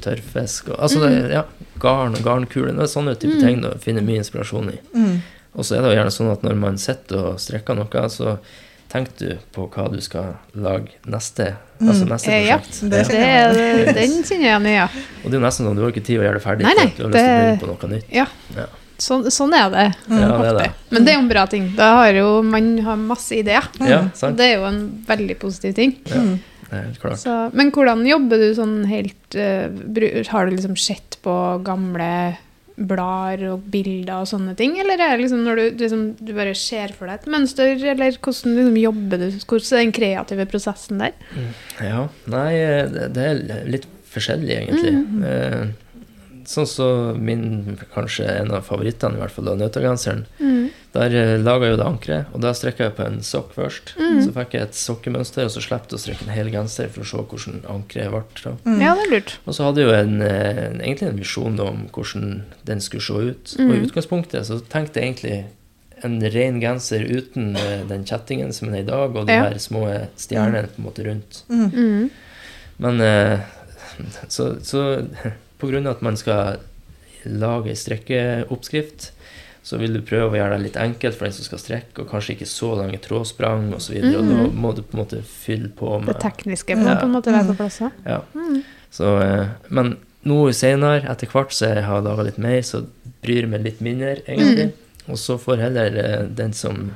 [0.00, 1.44] tørrfisk og Altså, det, ja,
[1.80, 2.72] garn og garnkule.
[2.74, 3.40] Det er sånne type Mm.
[3.40, 4.78] ting du finner mye inspirasjon i.
[4.96, 5.20] Mm.
[5.56, 8.38] Og så er det jo gjerne sånn at når man sitter og strekker noe, så
[8.94, 11.50] tenker du på hva du skal lage neste,
[11.82, 11.88] Mm.
[11.90, 12.56] altså neste Eh, ja.
[12.62, 12.80] prosjekt.
[12.90, 14.84] Det Det er, den kjenner jeg igjen i, ja.
[14.86, 16.62] Og det er jo nesten sånn du har ikke tid å gjøre det ferdig.
[16.68, 18.08] Nei, nei, du har lyst til å det- begynne på noe nytt.
[18.14, 18.26] ja.
[18.56, 18.66] Ja.
[18.96, 19.96] Sånn, sånn er det.
[20.08, 20.20] Mm.
[20.22, 20.72] Ja, det er det.
[20.94, 21.64] Men det er jo en bra ting.
[21.76, 23.66] Da har jo man har masse ideer.
[23.80, 24.36] Ja, Og sant.
[24.38, 25.96] det er jo en veldig positiv ting.
[26.06, 26.38] Ja, Mm.
[26.70, 27.18] det er helt klart.
[27.18, 32.36] Så, men hvordan jobber du sånn helt uh, Har du liksom sett på gamle
[32.74, 34.76] blader og bilder og sånne ting?
[34.82, 38.18] Eller er det liksom når du, liksom, du bare ser for deg et mønster, eller
[38.18, 39.28] hvordan liksom jobber du?
[39.44, 41.16] Hvordan er den kreative prosessen der?
[41.78, 42.50] Ja, nei,
[42.94, 44.94] det, det er litt forskjellig, egentlig.
[44.94, 45.72] Mm.
[46.44, 50.26] Eh, sånn som min, kanskje en av favorittene, i hvert fall, da, nøttegenseren.
[50.40, 50.68] Mm.
[50.94, 53.94] Der uh, laga jeg jo det ankeret, og da strikka jeg på en sokk først.
[53.98, 54.20] Mm.
[54.22, 57.02] Så fikk jeg et sokkemønster, og så slapp jeg å strekke en hel genser for
[57.02, 58.52] å se hvordan ankeret ble.
[58.62, 58.78] Mm.
[58.84, 59.32] Ja, det er lurt.
[59.48, 62.28] Og så hadde jeg jo en, eh, en, egentlig en visjon om hvordan
[62.70, 63.56] den skulle se ut.
[63.58, 63.84] Og i Mm.
[63.88, 65.44] utgangspunktet så tenkte jeg egentlig
[66.04, 69.48] en ren genser uten eh, den kjettingen som den er i dag, og de Ja.
[69.48, 71.42] her små stjernene på en måte rundt.
[71.48, 71.70] Mm.
[71.74, 72.10] Mm.
[72.78, 73.40] Men eh,
[74.28, 75.00] så, så
[75.62, 76.58] av at man skal
[77.24, 79.10] lage ei strekkeoppskrift,
[79.64, 82.10] så vil du prøve å gjøre det litt enkelt for den som skal strekke, og
[82.10, 83.94] kanskje ikke så lange trådsprang osv.
[83.94, 84.54] videre Og da Mhm.
[84.60, 86.96] må du på en måte fylle på med Det tekniske må Ja.
[87.00, 87.80] på en måte være på plass.
[87.80, 87.90] ja.
[88.04, 88.20] ja.
[88.34, 88.62] Mm.
[88.92, 92.84] Så, eh, men nå senere, etter hvert så jeg har laga litt mer, så
[93.22, 94.72] bryr jeg meg litt mindre, egentlig.
[95.08, 96.94] Og så får heller eh, den som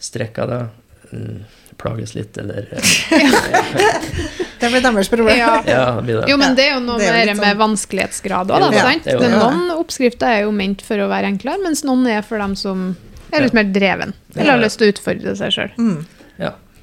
[0.00, 0.68] strekker det,
[1.12, 1.44] mm,
[1.78, 2.80] plages litt, eller eh,
[4.60, 5.36] Det blir deres problem.
[5.38, 5.62] Ja.
[5.66, 6.28] Ja, det blir det.
[6.30, 8.70] Jo, men det er jo noe er jo med, med sånn- vanskelighetsgrad òg, da.
[8.72, 12.38] Ja, er noen oppskrifter er jo ment for å være enklere, mens noen er for
[12.38, 12.96] dem som
[13.32, 14.14] er litt mer dreven.
[14.36, 16.06] Eller har lyst til å utfordre seg sjøl, Mm.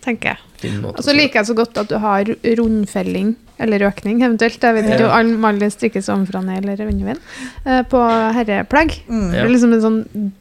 [0.04, 0.82] Tenker jeg.
[0.84, 2.26] Og så liker jeg så godt at du har
[2.60, 7.22] rundfelling, eller økning eventuelt, jeg vet ikke om alle strikkes ovenfra ned eller vennevinn,
[7.66, 8.02] eh, på
[8.36, 8.98] herreplagg.
[9.08, 9.32] Mm.
[9.32, 10.32] Det er liksom en sånn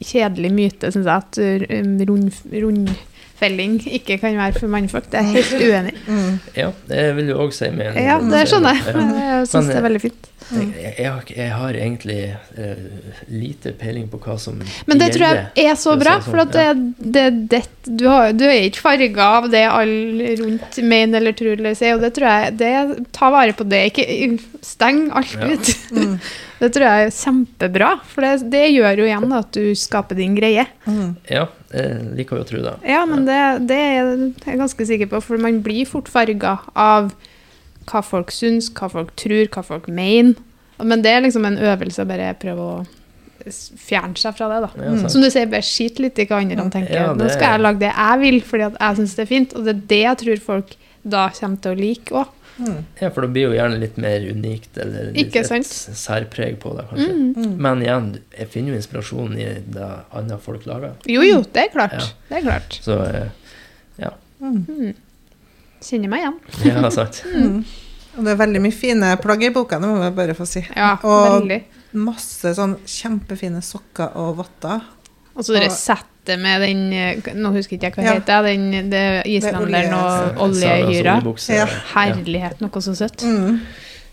[0.00, 2.32] kjedelig myte, syns jeg, at rund,
[2.64, 2.88] rund,
[3.34, 5.04] rundfelling ikke kan være for mannfolk.
[5.10, 6.10] Det er jeg helt uenig i.
[6.10, 6.38] Mm.
[6.56, 8.94] Ja, det vil du òg si med en Ja, det skjønner jeg.
[8.94, 9.38] Ja.
[9.38, 10.30] Jeg syns det er veldig fint.
[10.52, 12.18] Jeg, jeg, har, jeg har egentlig
[12.58, 16.42] uh, lite peiling på hva som Men det tror jeg er så bra, sånn, for
[16.44, 16.66] at det,
[16.98, 21.56] det, det, du, har, du er ikke farga av det alle rundt mener eller tror
[21.56, 22.72] eller sier, og det tror jeg det,
[23.16, 23.84] Ta vare på det.
[23.92, 24.06] Ikke
[24.64, 25.48] steng alt Ja.
[25.54, 25.76] ut.
[25.94, 26.18] Mm.
[26.64, 30.36] Det tror jeg er kjempebra, for det, det gjør jo igjen at du skaper din
[30.38, 30.62] greie.
[30.86, 31.10] Mm.
[31.28, 31.42] Ja,
[31.74, 32.74] jeg liker jo å tro det.
[32.88, 34.12] Ja, men det, det er
[34.46, 37.10] jeg ganske sikker på, for man blir fort farga av
[37.90, 40.34] hva folk syns, hva folk tror, hva folk mener.
[40.82, 42.76] Men det er liksom en øvelse å bare prøve å
[43.44, 44.84] fjerne seg fra det, da.
[44.84, 45.08] Ja.
[45.12, 46.94] Som du sier, bare skit litt i hva andre tenker.
[46.96, 49.54] Ja, Nå skal jeg lage det jeg vil, fordi at jeg syns det er fint.
[49.54, 50.74] Og det er det jeg tror folk
[51.04, 52.32] da kommer til å like òg.
[52.54, 52.84] Mm.
[53.00, 55.66] Ja, for det blir jo gjerne litt mer unikt, eller litt, et
[55.98, 57.08] særpreg på det, kanskje.
[57.10, 57.30] Mm.
[57.34, 57.54] Mm.
[57.66, 60.94] Men igjen, jeg finner jo inspirasjon i det andre folk lager.
[61.10, 61.98] Jo, jo, det er klart.
[61.98, 62.12] Ja.
[62.30, 62.78] Det er klart.
[62.86, 63.32] Så eh,
[64.44, 64.66] Mm.
[64.68, 64.94] Mm.
[65.84, 66.38] Kjenner meg igjen.
[66.70, 67.22] ja, sant.
[67.34, 67.64] Mm.
[68.14, 70.60] Og det er veldig mye fine plagg i boka, det må jeg bare få si.
[70.76, 71.56] Ja, Og- veldig.
[71.98, 74.84] Masse sånn kjempefine sokker og votter.
[75.34, 76.84] Og så det settet med den
[77.42, 78.12] Nå husker ikke jeg hva Ja.
[78.14, 81.16] heter den, det islenderen og oljehyra.
[81.50, 81.66] Ja.
[81.94, 83.22] Herlighet, noe så søtt.
[83.26, 83.58] Mm.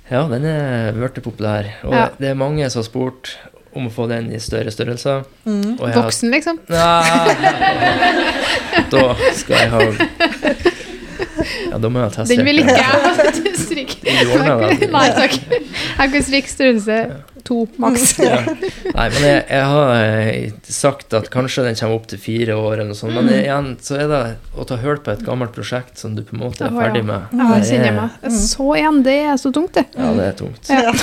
[0.10, 1.70] Ja, den er blitt populær.
[1.86, 2.10] Og Ja.
[2.20, 3.36] det er mange som har spurt
[3.76, 5.24] om å få den i større størrelser.
[5.46, 5.78] Mm.
[5.78, 6.60] Voksen, liksom.
[6.70, 7.04] Ja,
[8.92, 9.80] Da skal jeg ha
[11.72, 12.38] Ja, da må jeg teststrikke.
[12.38, 14.26] Den vil ikke jeg.
[14.26, 14.88] Du ordner.
[14.92, 15.36] Nei takk.
[15.52, 16.98] Jeg kan stryke størrelse
[17.48, 18.12] to, maks.
[18.22, 18.38] Ja.
[18.46, 22.74] Nei, men jeg, jeg har eh, sagt at kanskje den kommer opp til fire år,
[22.76, 23.16] eller noe sånt.
[23.18, 23.38] Men Mm.
[23.40, 24.22] igjen så er det
[24.60, 27.32] å ta hull på et gammelt prosjekt som du på en måte er ferdig med.
[27.34, 28.36] Ja, jeg kjenner er- meg.
[28.38, 29.86] Så igjen, det er så tungt, det.
[29.98, 30.70] Ja, det er tungt.
[30.70, 30.92] Ja.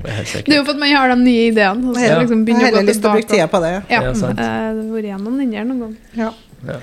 [0.00, 1.90] Det er Det er jo for at man har de nye ideene.
[1.92, 2.14] Så Ja.
[2.22, 3.72] liksom Jeg har heller lyst til å bruke tida på det.
[3.92, 4.38] Ja, Ja, sant.
[4.40, 5.96] eh, det har vært gjennom den der noen gang.
[6.16, 6.30] Ja.
[6.70, 6.78] Ja.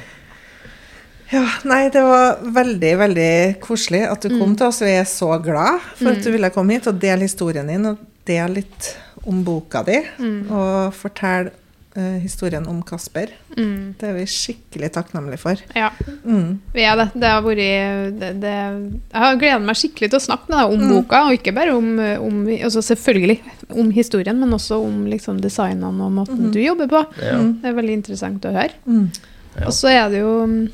[1.29, 3.31] Ja, nei, det var veldig, veldig
[3.63, 4.57] koselig at du kom Mm.
[4.57, 4.79] til oss.
[4.81, 6.23] Vi er så glad for at Mm.
[6.23, 8.95] du ville komme hit og dele historien din, og dele litt
[9.27, 10.49] om boka di, Mm.
[10.51, 11.51] og fortelle
[11.97, 13.27] uh, historien om Kasper.
[13.57, 13.95] Mm.
[13.97, 15.55] Det er vi skikkelig takknemlige for.
[15.75, 15.89] Ja,
[16.23, 16.59] Mm.
[16.71, 17.11] vi er det.
[17.19, 20.73] Det har vært det, det, Jeg har gledet meg skikkelig til å snakke med deg
[20.73, 20.89] om Mm.
[20.93, 23.39] boka, og ikke bare om, om altså Selvfølgelig
[23.71, 26.51] om historien, men også om liksom, designene og måten Mhm.
[26.53, 27.05] du jobber på.
[27.19, 27.33] Ja.
[27.39, 27.61] Mm.
[27.61, 28.71] Det er veldig interessant å høre.
[28.87, 29.09] Mm.
[29.59, 29.65] Ja.
[29.65, 30.69] Og så er det jo mm,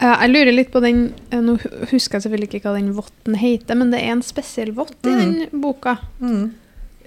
[0.00, 0.98] Jeg lurer litt på den
[1.32, 1.56] eh, Nå
[1.90, 5.10] husker jeg selvfølgelig ikke hva den votten heter, men det er en spesiell vott i
[5.10, 5.18] Mm.
[5.50, 5.96] den boka.
[6.20, 6.52] Mm.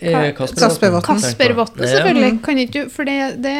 [0.02, 1.06] Eh, Kaspervotten.
[1.06, 2.42] Kaspervotten, selvfølgelig.
[2.44, 3.54] Kan ikke For det, det,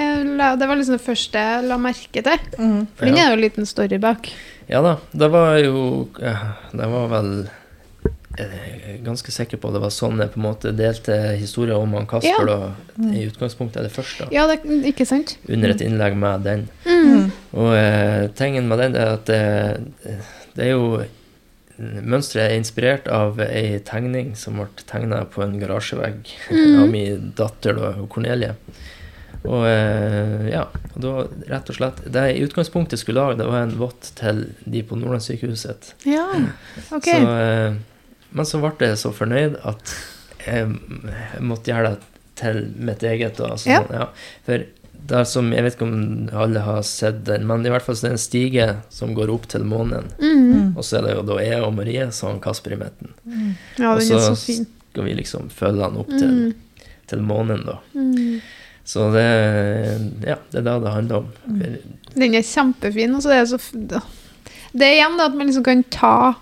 [0.60, 2.40] det var liksom det første jeg la merke til.
[2.58, 2.88] Mm.
[2.98, 4.28] For den er jo en liten story bak.
[4.68, 7.34] Ja da, det var jo eh, Det var vel
[8.40, 11.92] jeg er ganske sikker på det var sånn jeg på en måte delte historier om
[11.98, 12.58] han Kasper Ja.
[12.64, 12.70] da,
[13.12, 15.34] i utgangspunktet, eller først, da, Ja, det, ikke sant?
[15.52, 16.64] under et innlegg med den.
[16.88, 17.32] Mm.
[17.54, 19.41] Og eh, tingen med den er at det,
[20.56, 21.02] det er jo
[21.82, 26.76] Mønsteret er inspirert av ei tegning som ble tegna på en garasjevegg Mm.
[26.84, 28.52] av min datter da, Cornelie.
[29.41, 31.14] Og eh, ja, og da
[31.49, 34.84] rett og slett Det jeg i utgangspunktet skulle lage, det var en vott til de
[34.86, 35.95] på Nordlandssykehuset.
[36.06, 36.28] Ja,
[36.93, 37.08] ok.
[37.10, 37.80] Så, eh,
[38.30, 39.95] men så ble jeg så fornøyd at
[40.45, 40.70] jeg,
[41.10, 43.39] jeg måtte gjøre det til mitt eget.
[43.41, 43.82] Da, altså, Ja.
[43.89, 44.06] ja.
[44.45, 44.68] For
[45.08, 47.95] det er som, Jeg vet ikke om alle har sett den, men i hvert fall
[47.97, 50.08] så er det en stige som går opp til månen.
[50.22, 50.76] Mm.
[50.78, 53.14] Og så er det jo da jeg og Marie, som har Kasper i midten.
[53.80, 56.54] Ja, og så så skal vi liksom følge han opp til, Mm.
[57.08, 57.80] til månen, da.
[57.95, 58.39] Mm.
[58.86, 59.26] Så det,
[60.26, 61.28] ja, det er det det handler om.
[61.45, 61.76] For,
[62.16, 63.14] Den er kjempefin.
[63.16, 64.02] Og så er det så
[64.74, 66.36] Det er igjen da, at man liksom kan ta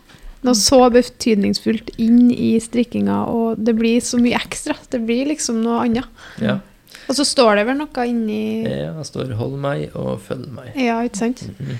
[0.45, 4.75] noe så betydningsfullt inn i strikkinga, og det blir så mye ekstra.
[4.89, 6.05] Det blir liksom noe annet.
[6.39, 6.59] ja,
[7.09, 10.75] Og så står det vel noe inni ja, det står 'hold meg' og 'følg meg'.
[10.77, 11.41] Ja, ikke sant?
[11.59, 11.79] Mhm.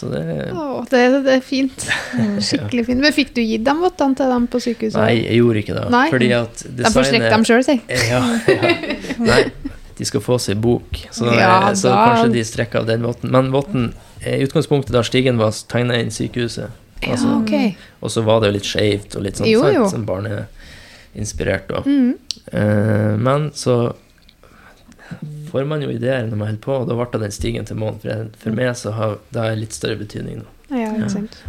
[0.00, 1.82] Så det Å, det, det er fint.
[2.48, 3.00] Skikkelig fint.
[3.02, 4.96] Men fikk du gitt dem vottene til dem på sykehuset?
[4.96, 5.90] Nei, jeg gjorde ikke det.
[5.92, 6.06] Nei.
[6.14, 7.76] Fordi at designet De får strekke dem sjøl, si.
[8.08, 8.70] Ja, ja.
[9.18, 9.42] Nei,
[9.98, 11.02] de skal få seg bok.
[11.12, 13.30] Så, Ja, så kanskje de strekker av den votten.
[13.34, 13.90] Men votten
[14.24, 16.70] i utgangspunktet da stigen var tegna inn sykehuset.
[17.02, 17.76] Ja, Altså, ok.
[18.00, 19.84] Og så var det jo litt skeivt og litt sånn, Jo, jo.
[19.88, 21.68] sånn barneinspirert.
[21.84, 22.14] Mm.
[22.52, 23.94] Eh, men så
[25.50, 28.00] får man jo ideer når man holder på, og da ble den stigen til månen.
[28.02, 30.46] For, jeg- for meg så har det har litt større betydning nå.
[30.70, 31.40] Ja, ikke sant.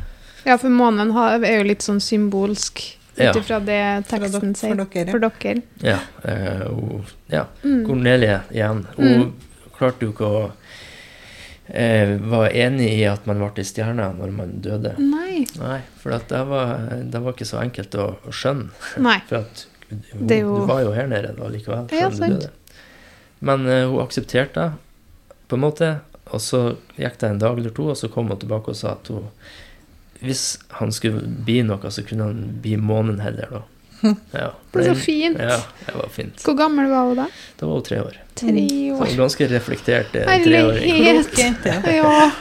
[0.46, 2.82] Ja, for månen er jo litt sånn symbolsk
[3.12, 3.34] ut Ja.
[3.36, 4.74] ifra det teksten sier.
[4.76, 5.12] for dere.
[5.12, 5.62] For dere.
[5.84, 6.00] Ja.
[6.24, 7.46] eh, og, ja.
[7.64, 7.86] Mm.
[7.86, 8.86] Cornelie igjen.
[8.98, 9.34] Hun
[9.78, 10.52] klarte jo ikke å
[11.74, 14.96] eh, Var enig i at man ble stjerne når man døde.
[15.00, 15.46] Nei.
[15.60, 18.72] Nei, for at det, var, det var ikke så enkelt å, å skjønne.
[19.04, 19.20] Nei.
[19.30, 22.50] For at hun, jo- du var jo her nede da likevel, Ja, sant.
[23.42, 25.92] Men eh, hun aksepterte det, på en måte.
[26.32, 26.62] Og så
[26.96, 29.26] gikk det en dag eller to, og så kom hun tilbake og sa at hun
[30.22, 33.62] Hvis han skulle bli noe, så kunne han bli månen heller, da.
[34.38, 35.38] Ja, Det er så fint.
[35.42, 36.44] Ja, det var fint.
[36.46, 37.26] Hvor gammel var hun da?
[37.60, 38.20] Da var hun tre år.
[38.38, 39.06] Tre år.
[39.10, 40.94] Så ganske reflektert eh, treåring.
[41.06, 41.66] Herlighet!
[41.98, 42.32] Ja.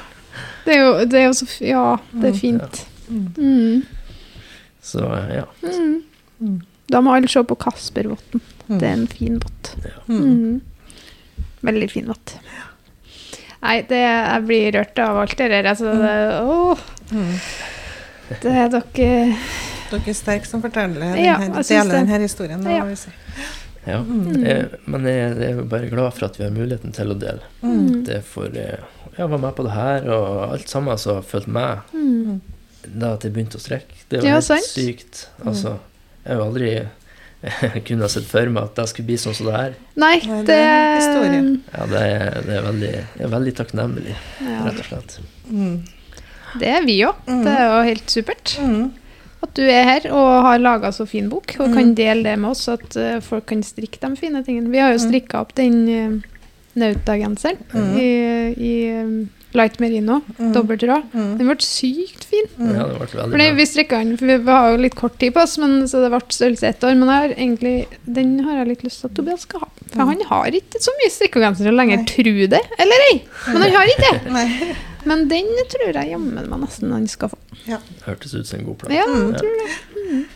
[0.64, 2.82] Det er jo, det er jo så f- Ja, det er fint.
[3.08, 3.26] Mm.
[3.36, 3.82] Mm.
[4.84, 5.46] Så eh, ja.
[5.64, 6.02] Mm.
[6.40, 6.58] Mm.
[6.92, 8.40] Da må alle se på Kaspervotten.
[8.68, 8.76] Mm.
[8.78, 9.72] Det er en fin vott.
[9.88, 9.96] Ja.
[10.12, 10.60] Mm.
[11.66, 12.34] Veldig fin vott.
[13.60, 15.66] Nei, det, jeg blir rørt av alt det der.
[15.74, 17.32] Altså, det, åh, Mm.
[18.40, 19.36] det er dere
[19.90, 22.62] Dere er sterke som forteller denne, Ja, deler denne historien.
[22.62, 22.84] Da, Ja.
[23.86, 23.98] ja.
[24.06, 24.44] Mm.
[24.46, 27.42] Jeg, men jeg, jeg er bare glad for at vi har muligheten til å dele.
[27.64, 28.04] Mm.
[28.06, 28.78] Det for eh,
[29.18, 32.40] Jeg var med på det her, og alt sammen som har fulgt med mm.
[33.02, 33.98] da at jeg begynte å strekke.
[34.08, 34.70] Det var Ja, helt sant.
[34.70, 35.26] sykt.
[35.44, 35.74] Altså,
[36.24, 36.70] jeg har jo aldri
[37.86, 39.74] kunne ha sett for meg at det skulle bli sånn som det her.
[39.96, 41.00] Nei, det er.
[41.72, 45.18] Ja, det er, det er veldig, jeg er veldig takknemlig, ja, rett og slett.
[45.48, 45.76] Mm.
[46.60, 47.14] Det er vi òg.
[47.30, 47.44] Mm.
[47.46, 48.90] Det er jo helt supert Mm.
[49.42, 51.74] at du er her og har laga så fin bok, og Mm.
[51.78, 54.68] kan dele det med oss, så at eh, folk kan strikke de fine tingene.
[54.70, 55.06] Vi har jo Mm.
[55.08, 56.20] strikka opp den uh,
[56.76, 57.96] nautagenseren Mm.
[57.98, 58.08] i,
[58.58, 60.52] i um, light merino, Mm.
[60.54, 61.02] dobbelttråd.
[61.12, 61.38] Mm.
[61.38, 62.46] Den ble sykt fin.
[62.58, 62.74] Mm.
[62.76, 65.18] Ja, det ble veldig For det, vi strikka den, for vi har jo litt kort
[65.18, 66.94] tid på oss, men, så det ble størrelse ett år.
[66.96, 69.68] Men har egentlig, den har jeg litt lyst til at Tobias skal ha.
[69.90, 70.08] For Mm.
[70.08, 73.22] han har ikke så mye strikkegensere lenger, tru det eller ei.
[73.48, 74.76] Men han har ikke det.
[75.06, 77.36] Men den tror jeg jammen meg nesten han skal få.
[78.06, 78.92] Hørtes ut som en god plan.
[78.92, 79.32] Ja, Mm.
[79.32, 79.70] jeg tror det.
[80.12, 80.26] Mm.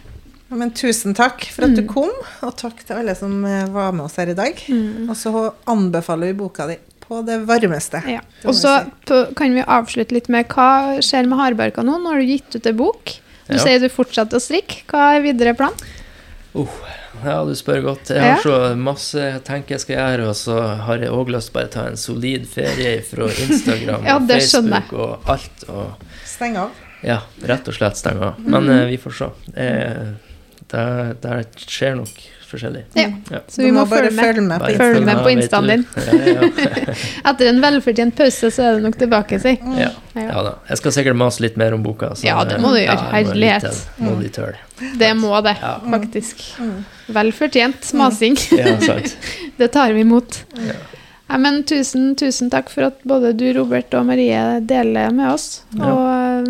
[0.51, 1.89] Men tusen takk for at du Mm.
[1.89, 2.11] kom,
[2.43, 4.55] og takk til alle som eh, var med oss her i dag.
[4.69, 5.09] Mm.
[5.11, 6.77] Og så anbefaler vi boka di
[7.09, 8.01] på det varmeste.
[8.09, 8.23] Ja.
[8.45, 8.73] Og så
[9.09, 9.21] si.
[9.37, 11.99] kan vi avslutte litt med hva skjer med hardbarka nå?
[12.01, 13.17] Nå har du gitt ut en bok.
[13.47, 13.61] Du Ja.
[13.61, 14.85] sier du fortsetter å strikke.
[14.89, 15.75] Hva er videre plan?
[17.25, 18.11] Ja, du spør godt.
[18.15, 21.51] Jeg har så masse jeg tenker jeg skal gjøre, og så har jeg òg lyst
[21.51, 25.65] til bare ta en solid ferie fra Instagram Ja, og Facebook og alt.
[25.69, 26.71] Og Steng av.
[27.03, 28.39] ja, rett og slett stenge av.
[28.39, 28.71] Men mm.
[28.77, 29.31] eh, vi får se.
[29.57, 30.15] Eh,
[30.73, 30.87] det,
[31.23, 32.23] det skjer nok
[32.55, 32.83] forskjellig.
[32.99, 33.07] Ja.
[33.31, 33.41] Ja.
[33.49, 34.25] Så vi må må bare følge med.
[34.25, 34.63] følge med.
[34.63, 35.85] Bare på Følg følg med på instaen din.
[37.31, 39.55] Etter en velfortjent pause så er det nok tilbake, si.
[39.81, 39.91] ja.
[40.15, 40.55] ja da.
[40.71, 42.15] Jeg skal sikkert mase litt mer om boka.
[42.15, 42.97] så- Ja, det må du gjøre.
[42.97, 43.85] må litt Herlighet.
[43.99, 44.59] Må litt tøl.
[44.99, 45.77] Det må det, Ja.
[45.91, 46.43] faktisk.
[46.59, 46.85] Mm.
[47.15, 48.37] Velfortjent masing.
[49.59, 50.45] Det tar vi imot.
[50.59, 50.75] Ja.
[51.29, 55.63] Ja, men tusen, tusen takk for at både du, Robert og Marie deler med oss.
[55.75, 56.41] Og ja.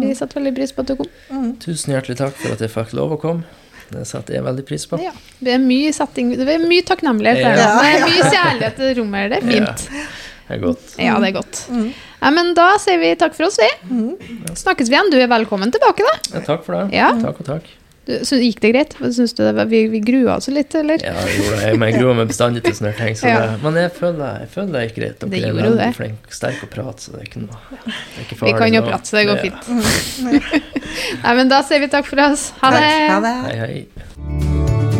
[0.00, 1.10] vi setter veldig pris på at du kom.
[1.30, 1.50] Mm.
[1.60, 3.44] Tusen hjertelig takk for at jeg fikk lov å komme.
[3.92, 4.98] Det setter jeg veldig pris på.
[5.02, 5.12] Ja,
[5.44, 7.60] det er mye setting, det er mye takknemlighet der.
[7.60, 7.70] Ja.
[7.78, 9.34] Det er mye kjærlighet til rommet.
[9.34, 9.84] Det er fint.
[10.48, 10.96] Det er godt.
[11.00, 11.60] Ja, det er godt.
[11.72, 11.92] Mm.
[12.22, 13.68] Ja, men da sier vi takk for oss, vi.
[13.90, 14.56] Mm.
[14.58, 15.12] Snakkes vi igjen.
[15.12, 16.18] Du er velkommen tilbake, da.
[16.36, 16.84] Ja, takk for det.
[16.96, 17.12] Ja.
[17.22, 17.70] Takk og takk.
[18.02, 18.94] Du, så gikk det greit?
[19.14, 20.98] Syns du det var, vi, vi grua oss litt, eller?
[21.06, 21.66] Ja, jeg gjorde det.
[21.68, 23.14] Jeg, men jeg gruer meg bestandig til sånne ting.
[23.20, 23.36] Så Ja.
[23.46, 25.18] det, men jeg føler, jeg føler det gikk greit.
[25.20, 25.90] Dere Det er gjorde veldig det.
[26.00, 28.82] flinke, sterke å prate, så det er ikke noe det er ikke Vi kan jo
[28.88, 29.42] prate, så det går Ja.
[29.46, 29.62] fint.
[31.22, 32.50] Nei, men da sier vi takk for oss.
[32.60, 32.82] Ha det.
[32.82, 33.10] Takk.
[33.14, 33.36] Ha det.
[33.46, 34.91] Hei, hei.